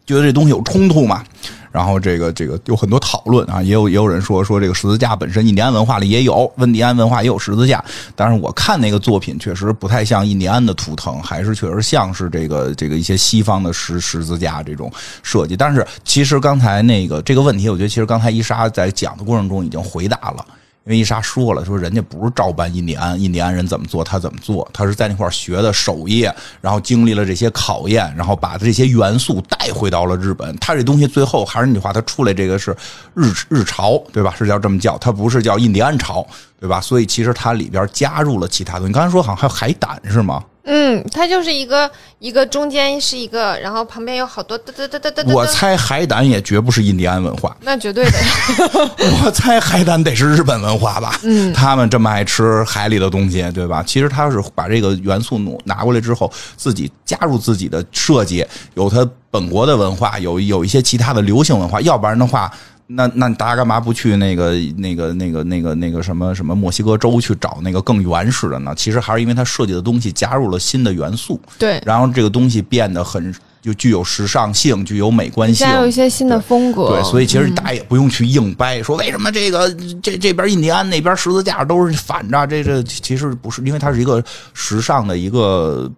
[0.05, 1.25] 觉得这东西有冲突嘛。
[1.73, 7.85] 然后这个这个有很多讨论啊，也有也有人说说这个十字架本身印第安文化里也有，温迪安文化也有十字架，
[8.17, 14.91] 但是我看那个作品确实不太像印第安的图腾，还是确实像是这个这个一些西方的十十字架这种
[15.23, 15.57] 设计。
[15.57, 20.45] 但是其实刚才那个这个问题，我觉得其实刚才伊莎在讲的过程中已经回答了。
[20.91, 26.29] 因为伊莎说了，说人家不是照搬印第安，印第安人怎么做他怎么做，他是在那块学的手艺，
[26.61, 30.53] 然后经历了这些考验，然后把这些元素带回到了日本。
[30.57, 32.77] 他这东西最后还是那句话，他出来这个是
[33.15, 34.35] 日日潮，对吧？
[34.37, 36.27] 是叫这么叫，他不是叫印第安潮，
[36.59, 36.81] 对吧？
[36.81, 38.89] 所以其实它里边加入了其他东西。
[38.89, 40.43] 你刚才说好像还有海胆是吗？
[40.65, 45.33] 嗯，它就是一个一个中间是一个，然后旁边有好多嘚嘚嘚嘚嘚嘚。
[45.33, 48.19] 我猜海胆也绝不是印第安文化，那绝对的。
[49.25, 51.19] 我猜海胆得是日本文化吧？
[51.23, 53.83] 嗯，他们这么爱吃海里的东西，对吧？
[53.87, 62.53] 其实他是把这个元素挪拿过来之后，自己加入自己的设计，有他本国的文化，有有一些其他的流行文化，要不然的话。
[62.93, 68.75] 那那大家干嘛不去那个那个那个那个那个什么什么墨西哥州去找那个更原始的呢？
[68.75, 76.89] 其实还是因为它设计的东西加入了新的元素，对，然后这个东西变得很就具有时尚性，具有美观性，加有一些新的风格。
[76.89, 79.71] 对，所以其实大家也不用去硬掰，说为什么这个
[80.03, 84.25] 这这边印第安那边十字架都是反着，这这其实不是，因为它是一个
[84.55, 85.91] 时尚的一个，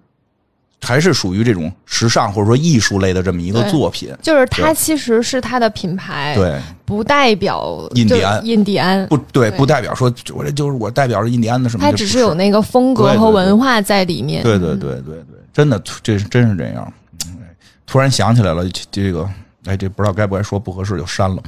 [0.82, 4.12] 还是属于这种时尚或者说艺术类的这么一个作品。
[4.20, 14.42] 就是它其实是它的品牌，，对，不代表印第安印第安，不对，不代表说我这就是我代表着印第安的什么，它只是有那个风格和文化在里面。
[14.42, 16.92] 对对对对对，真的这是真是这样。
[17.26, 17.38] 嗯
[17.84, 19.28] 突然想起来了，这这个
[19.66, 21.42] 哎，这不知道该不该说，不合适就删了。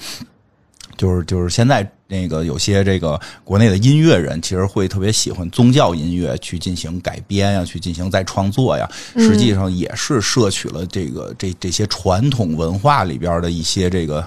[0.96, 8.88] 就是就是现在那个有些这个国内的音乐人，其实会特别喜欢宗教音乐去进行改编呀，去进行再创作呀。
[9.16, 14.26] 实际上也是摄取了这个这这些传统文化里边的一些这个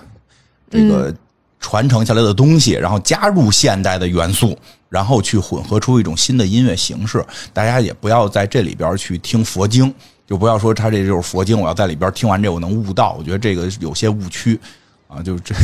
[0.69, 1.13] 这个
[1.59, 4.57] 传承下来的东西，然后加入现代的元素，
[4.89, 7.25] 然后去混合出一种新的音乐形式。
[7.53, 9.93] 大家也不要在这里边去听佛经，
[10.27, 13.15] 就不要说他这就是佛经，我要在里边听完这我能悟道。
[13.17, 14.59] 我觉得这个有些误区
[15.07, 15.55] 啊，就这，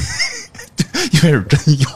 [1.13, 1.87] 因为是真有。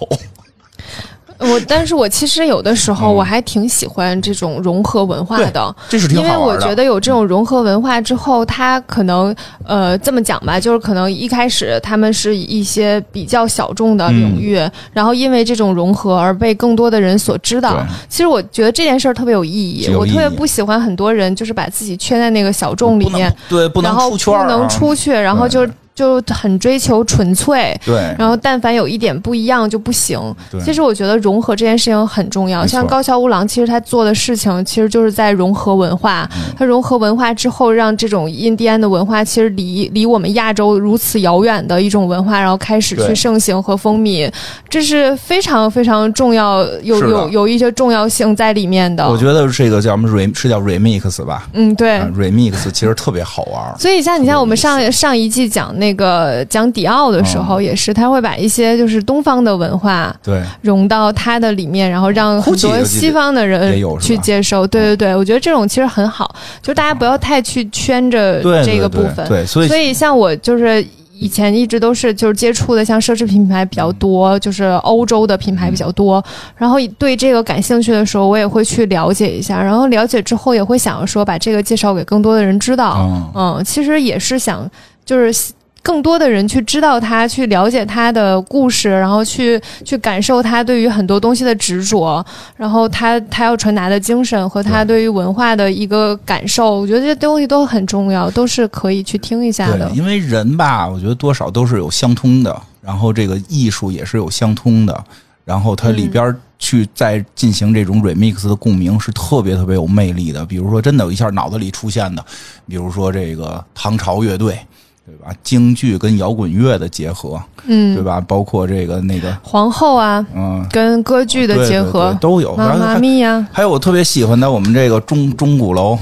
[1.39, 5.75] 我，但是我其实有的时候嗯我还挺喜欢这种融合文化的。
[5.87, 6.35] 这是挺因为。
[6.35, 14.59] 我觉得有这种融合文化之后，它可能呃这么讲吧，就是可能一开始他们是一些比较小众的领域，
[14.91, 17.85] 然后因为这种融合而被更多的人所知道。
[18.09, 27.75] 其实我觉得这件事儿特别有意义，意义我特别不喜欢很多人就是把自己圈在那个小众里面，对不能然后出圈啊不能出去，然后就就很追求纯粹。
[27.83, 30.19] 对然后，但凡有一点不一样就不行。
[30.51, 32.67] 对其实我觉得融合这件事情很重要。
[32.67, 36.29] 像高桥吾郎，其实他做的事情其实就是在融合文化。
[36.35, 44.31] 嗯他融合文化之后，让这种印第安的文化其实离离我们亚洲如此遥远的一种文化，然后开始去盛行和风靡，
[44.69, 49.07] 这是非常非常重要，有有有一些重要性在里面的。
[49.07, 51.47] 我觉得这个叫什么 re 是叫 remix 吧？
[51.53, 51.97] 嗯，对。
[51.97, 53.79] 啊，remix 其实特别好玩。
[53.79, 64.65] 所以像你像我们上上一季讲那个讲迪奥的时候，嗯也是他会把一些就是东方的文化对，融到他的里面，然后让很多西方的人去接受。
[64.67, 69.27] 对对对，我觉得这种其实很好，就是大家不要太去圈着这个部分。
[69.27, 70.85] 对，所以所以像我就是。
[71.19, 76.23] 以前一直都是就是接触的像奢侈品牌比较多，就是欧洲的品牌比较多，
[76.55, 82.97] 然后对这个感兴趣的时候，我也会去了解一下，然后了解之后也会想要说把这个介绍给更多的人知道。
[82.99, 84.69] 嗯嗯，其实也是想
[85.03, 85.51] 就是。
[85.87, 92.21] 更多的人去知道他，去了解他的故事，然后去去感受他对于很多东西的执着，
[92.57, 99.89] 然后他他要传达的精神和他对于文化的一个感受，我觉得这些东西都很重要，都是可以去听一下的，。
[99.91, 105.03] 因为人吧，我觉得多少都是有相通的，然后这个艺术也是有相通的，
[105.45, 110.45] 然后它里边去再进行这种 remix 的共鸣是特别特别有魅力的。
[110.45, 112.21] 比如说，真的有一下脑子里出现的，
[112.67, 114.59] 比如说这个唐朝乐队。
[115.07, 115.33] 对吧？
[115.41, 118.19] 京剧跟摇滚乐的结合，嗯，对吧？
[118.27, 122.53] 包括这个那个，皇后啊，嗯，跟歌剧的结合对，都有。
[122.57, 125.97] 妈妈咪呀，还有我特别喜欢的，我们这个钟钟鼓楼，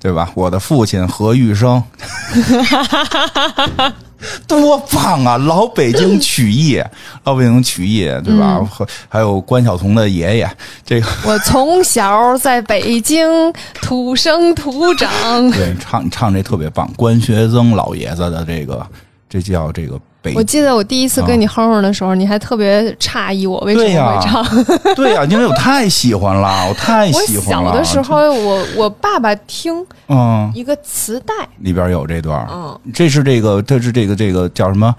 [0.00, 0.30] 对吧？
[0.34, 1.82] 我的父亲何玉生，
[4.46, 5.36] 多棒啊！
[5.38, 6.82] 老北京曲艺，
[7.24, 8.58] 老北京曲艺，对吧？
[8.60, 10.50] 嗯还有关晓彤的爷爷，
[10.84, 16.90] 这个 我从小在北京土生土长，对唱唱这特别棒。
[16.96, 18.86] 关学增老爷子的这个，
[19.28, 24.44] 这叫这个北我记得我第一次跟你哼哼的时候，你还特别诧异我为什么会唱。
[24.96, 27.70] 对呀、因为我太喜欢了，我太喜欢了。
[27.70, 29.74] 我小的时候，我我爸爸听
[30.08, 34.94] 嗯，一个磁带，里边有这段，嗯，这是这个，这是这个这个叫什么？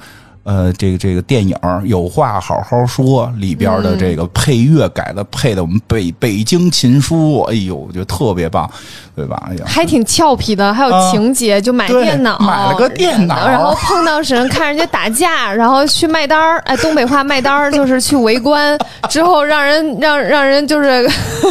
[0.47, 8.69] 呃，这个这个电影有话好好说里边的这个配乐改的配的我们北北京琴书，哎呦，我觉得特别棒，
[9.13, 9.43] 对吧？
[9.49, 18.79] 哎呀，还挺俏皮的，还有啊情节，就买电脑，买了个电脑然后 碰到人看人家打架，然后去卖单儿，哎，东北话卖单儿就是去围观，
[19.09, 21.05] 之后让人让让人就是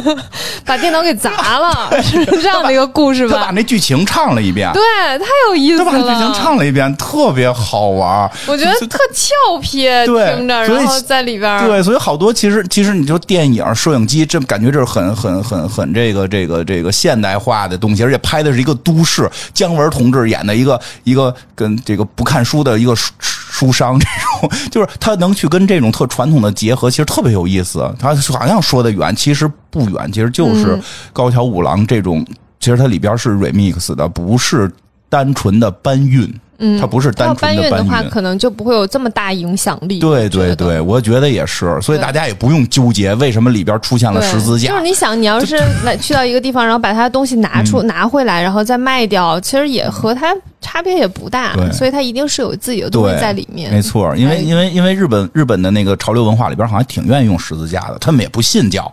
[0.65, 3.51] 把电脑给砸了， 是这样的一个故事吧他把？
[3.51, 4.83] 那剧情唱了一遍，对，
[5.19, 6.33] 太有意思他把剧情。
[6.33, 8.31] 唱了一遍，特别好玩。
[8.47, 19.31] 我觉得特俏皮，听着，然后在里边儿，对，所以好多其实其实你就电影、摄影机，这感觉这是很很很很这个这个这个现代化的东西，而且拍的是一个都市。
[19.53, 24.07] 姜文同志演的一个一个跟这个不看书的一个书书商，这
[24.41, 27.91] 种就是他能去跟这种特传统的结合，其实特别有意思。
[27.99, 30.79] 他好像说的远，其实不远，其实就是
[31.13, 32.25] 高桥五郎这种，
[32.61, 34.71] 其实它里边是 remix 的，不是
[35.09, 36.33] 单纯的搬运。
[36.59, 38.03] 嗯，它不是单要搬纯运的话。
[38.05, 39.99] 可能就不会有这么大影响力。
[39.99, 44.83] 对对对，我觉得也是，所以大家也不用纠结为什么里边出现了十字架就是。
[44.83, 53.71] 你想，你要是来去到一个地方，然后把他的东西拿出、拿回来，然后再卖掉，其实也和它差别也不大对，所以它一定是有自己的东西在里面。
[53.71, 58.91] 没错，因为哎因为因为日本日本的那个潮流文化里边好像挺愿意用十字架的，他们也不信教，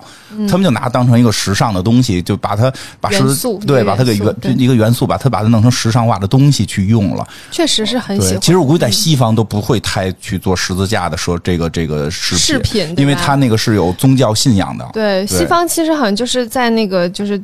[0.50, 7.28] 他们就拿它当成一个时尚的东西，就把它把十字对把它给元一个元素，把它把它弄成时尚化的东西去用了。
[7.54, 8.42] 确实是很喜，欢。
[8.42, 14.90] 其实我估计在西方都不会太去做十字架的说这个这个饰饰品因为它那个是有宗教信仰的。
[14.92, 17.42] 对西方其实好像就是在那个就是。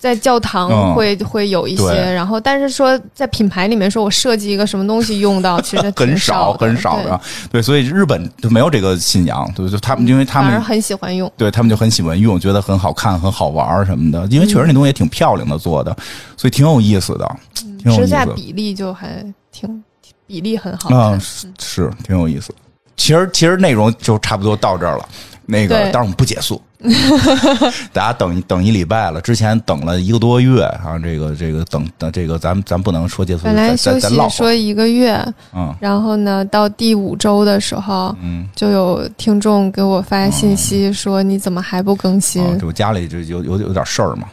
[0.00, 7.20] 在教堂嗯会、会有一些，然后但是说在品牌里面说我设计一个什么东西用到， 其实很少很少的
[7.52, 11.30] 对，对，所以日本就没有这个信仰，对，就他们因为他们很喜欢用。
[11.36, 14.26] 对他们就很喜欢用，觉得很好看、很好玩什么的。
[14.30, 15.94] 因为确实那东西也挺漂亮的做的，
[16.34, 17.36] 所以挺有意思的，
[17.78, 19.22] 挺有意思比例就还
[19.52, 19.82] 挺
[20.26, 21.20] 比例很好啊、看。
[21.20, 22.54] 是是挺有意思。
[22.96, 25.08] 其实其实内容就差不多到这儿了。
[25.46, 26.62] 那个，但是我们不结束，
[27.92, 35.20] 大家等等一礼拜了，之前等了一个多月啊，这个这个等等这个咱咱不能说结束，本来休息说一个月，
[35.52, 38.46] 嗯然后呢，到第五周的时候，嗯。
[38.54, 42.44] 就有听众给我发信息说你怎么还不更新？
[42.44, 44.28] 啊，就家里就有有有点事儿嘛，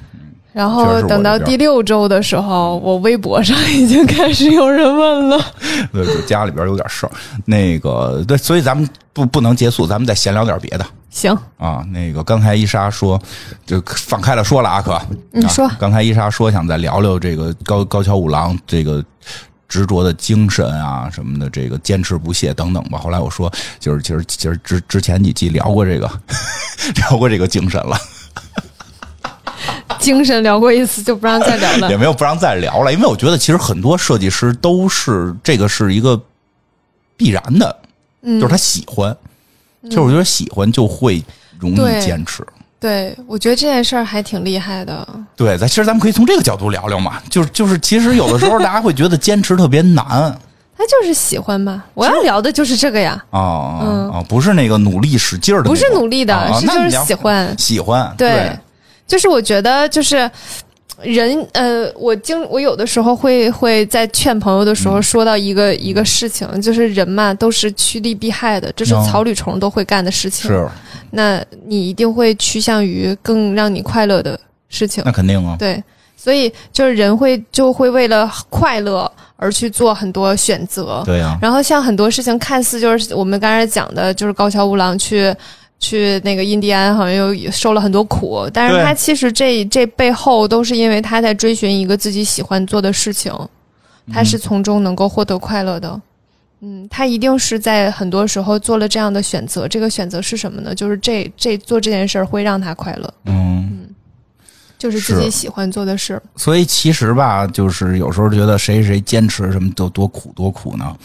[0.58, 5.40] 然后等到第六周的时候，我微博上已经开始有人问了。
[5.94, 7.12] 对，就家里边有点事儿。
[7.46, 11.86] 那个，对，所以咱们不不能结束，咱们再闲聊点别的行，啊。
[11.92, 13.22] 那个刚才伊莎说，
[13.68, 19.06] 就放开了说了啊，可啊你说刚才伊莎说想再聊聊这个高高桥五郎这个。
[19.70, 22.98] 执着的精神啊，什么的，这个坚持不懈等等吧。
[22.98, 23.52] 后来我说，
[23.82, 26.10] 就是其实其实之之前几期聊过这个，
[26.96, 27.98] 聊过这个精神了，
[30.02, 31.90] 精神聊过一次，就不让再聊了。
[31.92, 31.98] 也。
[31.98, 36.20] 没有不让再聊了，因为我觉得其实很多设计师都是这个是一个
[37.16, 37.76] 必然的，
[38.22, 38.40] 嗯。
[38.40, 39.16] 就是他喜欢，
[39.84, 41.24] 就是我觉得喜欢就会
[41.60, 42.46] 容易坚持。
[42.80, 45.08] 对，我觉得这件事儿还挺厉害的。
[45.36, 50.06] 对，咱其实咱们可以从这个角度聊聊嘛，就是就是，其实有的时候大家会觉得坚持特别难。
[50.78, 54.12] 他就是喜欢嘛，我要聊的就是这个呀，啊嗯。
[54.12, 57.58] 啊，不是那个努力使劲儿的，不是努力的，啊是就是那你喜欢。
[57.58, 58.56] 喜欢，对，
[59.08, 60.30] 就是我觉得就是。
[61.04, 70.50] 人呃，我经我有的时候会会在劝朋友的嗯时候说到一个、一个事情，就是人嘛都是趋利避害的，这是哦草履虫都会干的事情。
[70.50, 70.68] 是
[71.12, 74.40] 那你一定会趋向于更让你快乐的
[74.70, 75.12] 事情那。
[75.12, 75.84] 肯定啊，对，
[76.16, 81.04] 所以就是人会就会为了快乐而去做很多选择。
[81.06, 85.32] 对呀，然后像很多事情看似就是我们刚才讲的，就是高桥无郎去
[85.80, 93.32] 去那个印第安，好像又受了很多苦，但是他其实这这背后都是因为他在追寻一个自己喜欢做的事情，
[94.12, 96.02] 他是从中能够获得快乐的。
[96.62, 99.68] 嗯，他一定是在很多时候做了这样的选择。
[99.68, 100.74] 这个选择是什么呢？
[100.74, 103.14] 就是这这做这件事儿会让他快乐。
[103.26, 103.88] 嗯，
[104.80, 106.20] 就是自己喜欢做的事。
[106.36, 110.98] 所以其实吧，就是有时候觉得谁谁坚持什么都多苦多苦呢？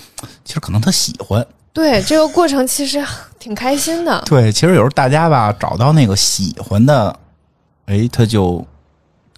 [0.43, 1.47] 其实可能他喜欢。
[1.73, 3.05] 对，这个过程其实
[3.39, 4.23] 挺开心的。
[4.27, 7.19] 对，其实有时候大家吧找到那个喜欢的，
[7.87, 8.65] 哎，他就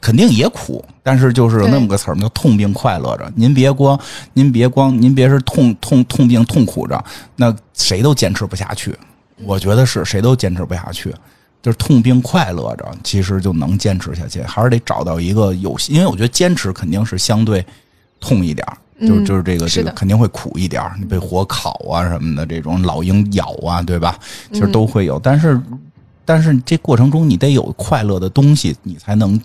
[0.00, 3.32] 肯定也苦，但是就是那么个词儿，叫痛并快乐着。
[3.36, 3.98] 您别光，
[4.32, 7.02] 您别光，您别是痛痛痛并痛苦着，
[7.36, 8.94] 那谁都坚持不下去。
[9.44, 11.14] 我觉得是谁都坚持不下去。
[11.62, 14.42] 就是痛并快乐着，其实就能坚持下去。
[14.42, 17.64] 还是得找到一个有，因为我觉得坚持肯定是相对
[18.20, 24.18] 痛一点儿就是嗯就是这个这个肯定会苦一点儿你被火烤啊什么的，这种老鹰咬啊，对吧？
[24.52, 25.60] 其实都会有，但是
[26.24, 29.40] 但是这过程中你得有快乐的东西，你才能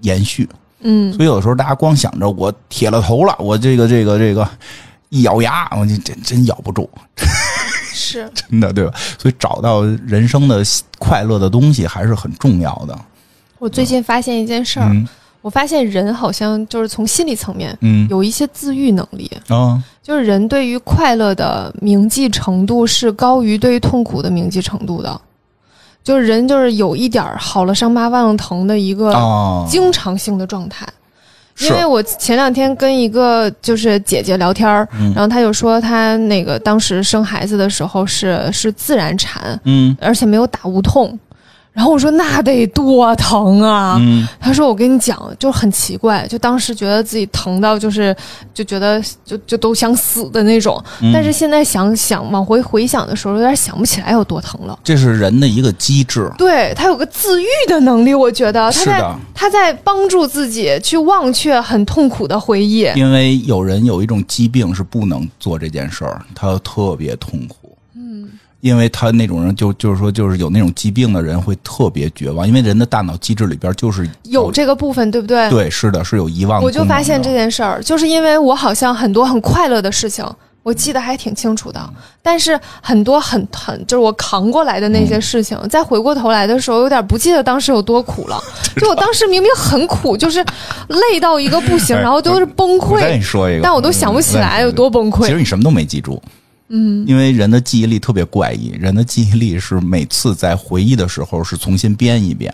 [0.00, 0.48] 延续。
[0.80, 4.48] 嗯，所以有的时候大家光想着我铁了头了，我这个这个这个
[5.10, 6.88] 一咬牙，我就真真咬不住，
[7.92, 8.92] 是真的对吧？
[9.18, 10.62] 所以找到人生的
[10.98, 12.98] 快乐的东西还是很重要的。
[13.58, 15.06] 我最近发现一件事儿，嗯
[15.42, 18.08] 我发现人好像就是从心理层面嗯。
[18.08, 25.20] 有一些自愈能力，啊就是人对于快乐的铭记程度是高于对于痛苦的铭记程度的，
[26.02, 30.86] 就是人就是有一点儿好了伤疤忘了疼的一个啊，经常性的状态。
[31.54, 31.66] 是。
[31.68, 35.12] 因为我前两天跟一个就是姐姐聊天儿，嗯。
[35.14, 39.96] 然后她就说她那个当时生孩子的时候是是自然产，嗯。
[40.00, 41.16] 而且没有打无痛。
[41.72, 43.96] 然后我说那得多疼啊！
[43.98, 48.14] 嗯她说我跟你讲，就很奇怪，就当时觉得自己疼到就是
[48.52, 50.82] 就觉得就就都想死的那种。
[51.00, 54.78] 嗯但是现在想想往回回想的时候，有点想不起来有多疼了。
[54.84, 56.30] 这是人的一个机制。
[56.36, 62.86] 对他有个自愈的能力，我觉得他在是的他在帮助自己去忘却很痛苦的回忆。
[62.94, 67.76] 因为有人有一种疾病是不能做这件事儿，他特别痛苦。
[67.94, 68.28] 嗯，
[68.62, 75.50] 因为他那种人就就是说就是有那种疾病的人会特别绝望，因为人的大脑机制里边就是有这个部分，对不对？
[75.50, 76.62] 对，是的，是有遗忘。
[76.62, 80.24] 我就发现这，件事儿，就是因为我好像很多很快乐的事情，
[80.62, 81.80] 我记得还挺清楚的，
[82.22, 88.40] 但是很多很很就是我扛过来的那些事情，再回过头来的时候，有点不记得当时有多苦了。
[88.78, 90.38] 就我当时明明很苦，就是
[90.86, 95.26] 累到一个不行，哎然后都是崩我再给溃你，说一个，但我都想不起来有多崩溃。
[95.26, 96.22] 其实你什么都没记住。
[96.72, 102.52] 嗯，因为人的记忆力特别怪异，人的记忆力是每次在回忆的时候是重新编一遍。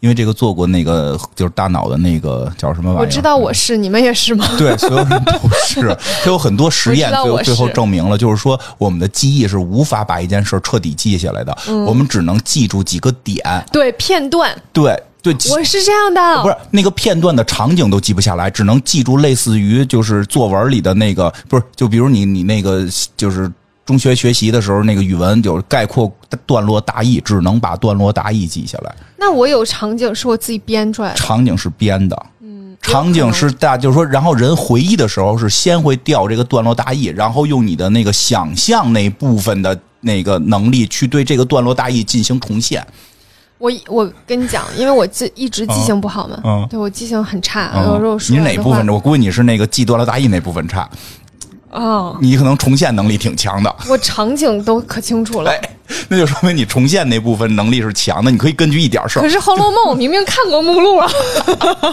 [0.00, 3.00] 因为这个做过那个就是大脑的那个叫什么玩意儿？
[3.00, 4.46] 我知道我是，你们也是吗？
[4.58, 13.42] 对，所有人 都是，它有很多实验，最后最后证明了，就是说我们的记忆是无法把一件事彻底记下来的，嗯我们只能记住几个点。
[13.72, 23.50] 对，片段，对对，我是这样的，不是那个片段的场景都记不下来，只能记住类似于就是作文里的那个，不是就比如你你那个就是。
[23.86, 26.10] 中学学习的时候，那个语文就是概括
[26.46, 28.90] 段落大意，只能把段落大意记下来。
[29.18, 42.82] 那我有场景是我自己编出来的，场景是编的，嗯，场景是大，就是说，然后人回忆的时候是先会调这个段落大意，然后用你的那个想象那部分的那个能力去对这个段落大意进行重现。
[43.64, 48.86] 我我跟你讲，因为我记一直记性不好嘛，嗯对我记性很差，嗯有时候说你哪部分？
[48.90, 50.86] 我估计你是那个记多了大意那部分差，
[51.70, 53.74] 啊，你可能重现能力挺强的。
[53.88, 55.50] 我场景都可清楚了。
[55.50, 55.60] 哎，
[56.08, 61.08] 那就说明你重现那部分能力是强的，你可以根据一点事儿可，是《红楼梦》我 明明看过目录啊，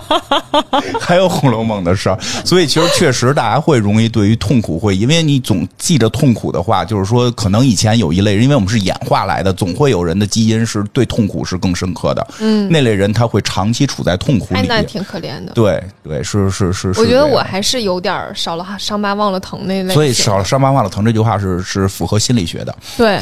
[1.00, 14.68] 还有《红楼梦》的事儿，所以其实确实大家会容易对于痛苦会，因为你总记着痛苦的话，就是说可能以前有一类人，因为我们是演化来的，总会有人的基因是对痛苦是更深刻的，嗯，那类人他会长期处在痛苦哎，里。
[14.68, 15.52] 那挺可怜的。
[15.54, 19.94] 对对，是是是，是我觉得我还是有点少了伤疤忘了疼那类。
[19.94, 23.20] 所以少了伤疤忘了疼这句话是是符合心理学的，对，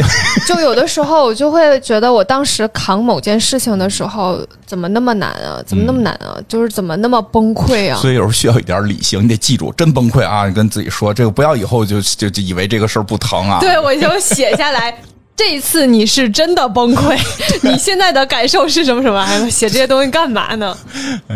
[0.48, 5.62] 就有的时候我就会觉得，我当时扛某件事情的时候，怎么那么难啊？
[5.66, 6.38] 怎么那么难啊？
[6.48, 7.98] 就是怎么那么崩溃啊？
[7.98, 10.48] 所以有时候需要一点理性，你得记住，真崩溃啊！
[10.48, 13.60] 你跟自己说，这个不要以后就就就以为这个事儿不疼啊。
[13.60, 14.96] 对，我就写下来。
[15.40, 17.18] 这一次你是真的崩溃，
[17.64, 19.22] 你现在的感受是什么什么？
[19.24, 20.76] 哎，写这些东西干嘛呢？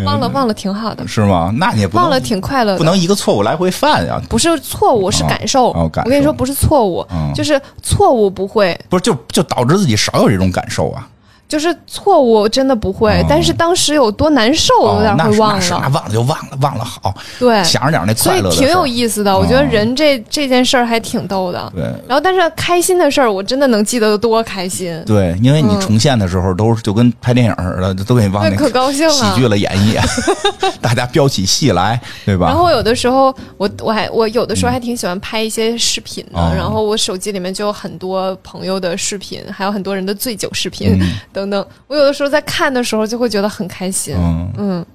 [0.04, 1.54] 忘了忘了挺好的，是吗？
[1.58, 2.78] 那你也不能忘了挺快乐的。
[2.78, 4.22] 不能一个错误来回犯呀。
[4.28, 5.70] 不是错误，是感受。
[5.72, 11.08] 哦感受我跟你说，不是错误，嗯就是错误不会，不是，就就导致自己少有这种感受啊。
[11.54, 13.12] 就是错误真的不会。
[13.12, 15.90] 哦但是当时有多难受，有点会忘了那是那了。
[15.90, 17.14] 忘了就忘了，忘了好。
[17.38, 19.38] 对，想着点那所以快乐的事儿挺有意思的。
[19.38, 21.72] 我觉得哦人这这件事儿还挺逗的。
[21.76, 25.00] 对然后，但是开心的事儿，我真的能记得多开心。
[25.06, 29.14] 对，因为你嗯重现的时候都是就跟拍电影似的，都给你往对，那可高兴了。
[29.14, 30.00] 喜剧了演绎，
[30.82, 32.48] 大家飙起戏来，对吧？
[32.48, 41.00] 然后有的时候，我我还我有的时候还挺喜欢拍一些视频的，哦然后我手机里面就有很多朋友的视频，还有很多人的醉酒视频，
[41.44, 41.68] 等等。
[41.88, 44.86] 我有的时候在看的时候就会觉得很开心，嗯，嗯，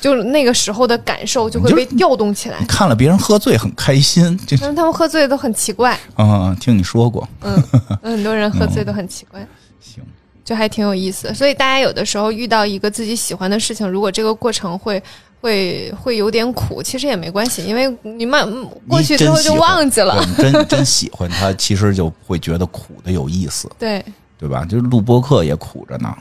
[0.00, 2.58] 就是那个时候的感受就会被调动起来。
[2.68, 7.62] 看了别人喝醉很开心，这但是他们喝醉都很奇怪，嗯，听你说过， 嗯，
[8.02, 9.46] 很多人喝醉都很奇怪。
[9.80, 10.02] 行，
[10.44, 11.34] 就还挺有意思的。
[11.34, 15.02] 所以大家有的时候遇到一个自己喜欢的事情，如果这个过程会
[15.40, 18.46] 会会有点苦，其实也没关系，因为你慢
[18.88, 20.24] 过去之后就忘记了。
[20.38, 24.04] 真真喜欢他，其实就会觉得苦的有意思，对，
[24.38, 24.64] 对吧？
[24.64, 26.14] 就是录播课也苦着呢，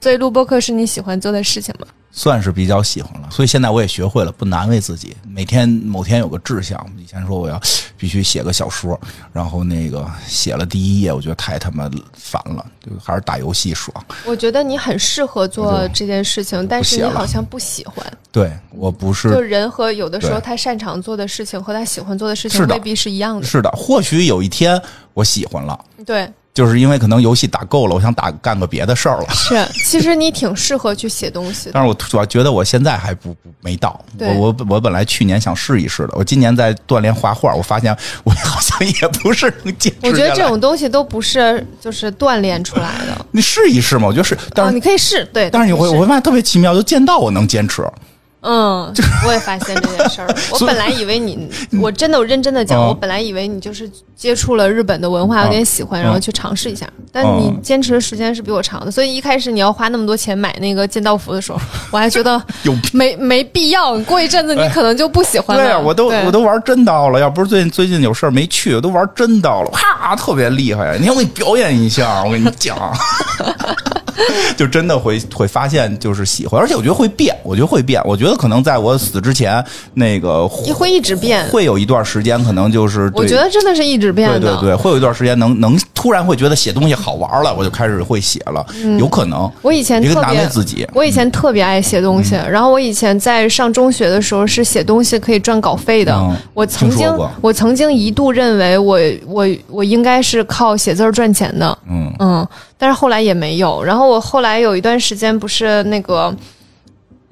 [0.00, 1.86] 所以录播课是你喜欢做的事情吗？
[2.12, 3.28] 算是比较喜欢了。
[3.30, 6.84] 所以现在我也学会了不难为自己，每天某天有个志向。
[6.98, 7.60] 以前说我要
[7.96, 9.00] 必须写个小说，
[9.32, 13.94] 然后那个写了第一页，我觉得太他妈烦了，就还是打游戏爽。
[14.26, 18.04] 我觉得你很适合做这件事情，但是你好像不喜欢。
[18.32, 23.46] 对我不是就人和有的时候他擅长做的事情和他喜欢做的事情未必是一样的。
[23.46, 24.80] 是的，或许有一天
[25.14, 25.78] 我喜欢了。
[26.04, 26.28] 对，
[26.60, 29.26] 就是因为可能游戏打够了，我想打干个别的事儿了。
[29.32, 31.70] 是，其实你挺适合去写东西的。
[31.72, 33.98] 但是我主要觉得我现在还不不没到。
[34.12, 43.24] 我对我我本来去年想试一试的，我今年在锻炼画画，我发现我好像也不是能坚持我觉得这种东西都不是就是锻炼出来的。
[43.32, 45.48] 你试一试嘛，我觉得是，但哦，是、你可以试，对。
[45.48, 47.82] 但是你会我会发现特别奇妙，就见到我能坚持。
[48.42, 48.92] 嗯，
[49.26, 50.28] 我也发现这件事儿。
[50.52, 51.48] 我本来以为你，
[51.80, 56.86] 我真的我认真的讲，嗯我本来以为你就是接触了日本的文化，有点喜欢，嗯然后去尝试一下。
[57.12, 61.58] 但你嗯坚持的时间是比我长的，所以一开始你要花那么多钱买那个剑道服的时候，
[61.90, 63.98] 我还觉得有没没必要。
[64.00, 65.62] 过一阵子你可能就不喜欢了。
[65.62, 70.96] 对啊，我都我都玩真刀了，要不是最近最近有事儿没去，我都玩真刀了，啪，特别厉害！
[70.98, 72.76] 你看我给你表演一下，我跟你讲，
[74.56, 81.46] 就真的会会发现就是喜欢，而且我觉得会变，我觉得会变，我觉得可能在我死之前，那个你会一直变。
[81.48, 84.38] 会有一段时间，可能就是我觉得真的是一直变的。
[84.40, 88.64] 对对对，会有一段时间能能突然会觉得写东西好玩了，我就开始会写了，
[88.98, 89.50] 有可能。
[89.62, 96.14] 我以前特别为自己，我以前特别爱写东西，嗯然后我以前在上中学的时候是写东西可以赚稿费的。
[96.14, 97.08] 嗯我曾经
[97.40, 102.48] 我曾经一度认为我我我应该是靠写字赚钱的，嗯嗯，
[102.80, 103.84] 但是后来也没有。
[103.84, 106.34] 然后我后来有一段时间不是那个。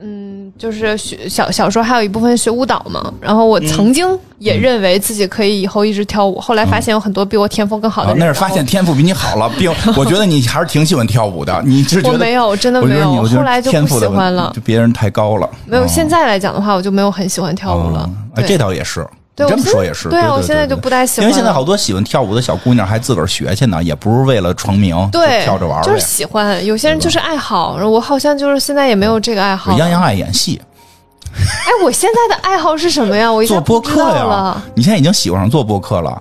[0.01, 4.07] 嗯，就是学小小时候还有一部分学舞蹈嘛，然后我曾经
[4.39, 9.69] 也认为自己可以以后一直跳舞，后来发现有很多比我天赋更好的啊，那是发现天赋比你好了， 并
[9.99, 14.61] 我觉得你还是挺喜欢跳舞的，你是觉得我没有，真的没有，后来就不喜欢了就。
[14.61, 15.51] 别人太高了。
[15.67, 18.09] 没有，嗯现在来讲的话，我就没有很喜欢跳舞了
[18.47, 19.05] 这倒也是。
[19.47, 26.01] 你这么说也是，对啊我现在就不太喜欢因为现在好多喜欢跳舞的小姑娘还自个儿学去呢，也不是为了成名，对就跳着玩儿就是。
[26.01, 26.65] 喜欢。
[26.65, 29.77] 有些人就是爱好，我好像就是现在也没有这个爱好。
[29.79, 30.61] 杨洋爱演戏，
[31.35, 33.31] 哎，我现在的爱好是什么呀？
[33.33, 36.21] 我做播客呀了，，你现在已经喜欢上做播客了，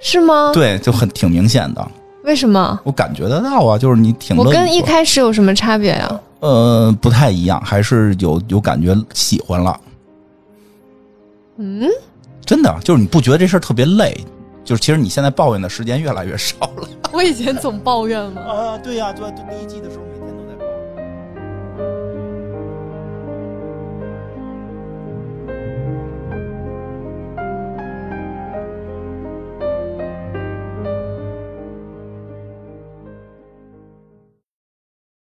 [0.00, 0.50] 是吗？
[0.52, 1.86] 对，就很挺明显的，
[2.24, 2.78] 为什么？
[2.84, 6.20] 我感觉得到啊，就是你挺我跟一开始有什么差别呀？
[6.40, 9.78] 呃不太一样，还是有有感觉喜欢了。
[11.58, 11.86] 嗯，
[12.50, 14.12] 真的，就是你不觉得这事儿特别累？
[14.64, 16.88] 就是其实你现在抱怨的时间越来越少了。
[17.14, 18.42] 我以前总抱怨嘛。
[18.42, 20.02] 啊，对呀、对、对，第一季的时候。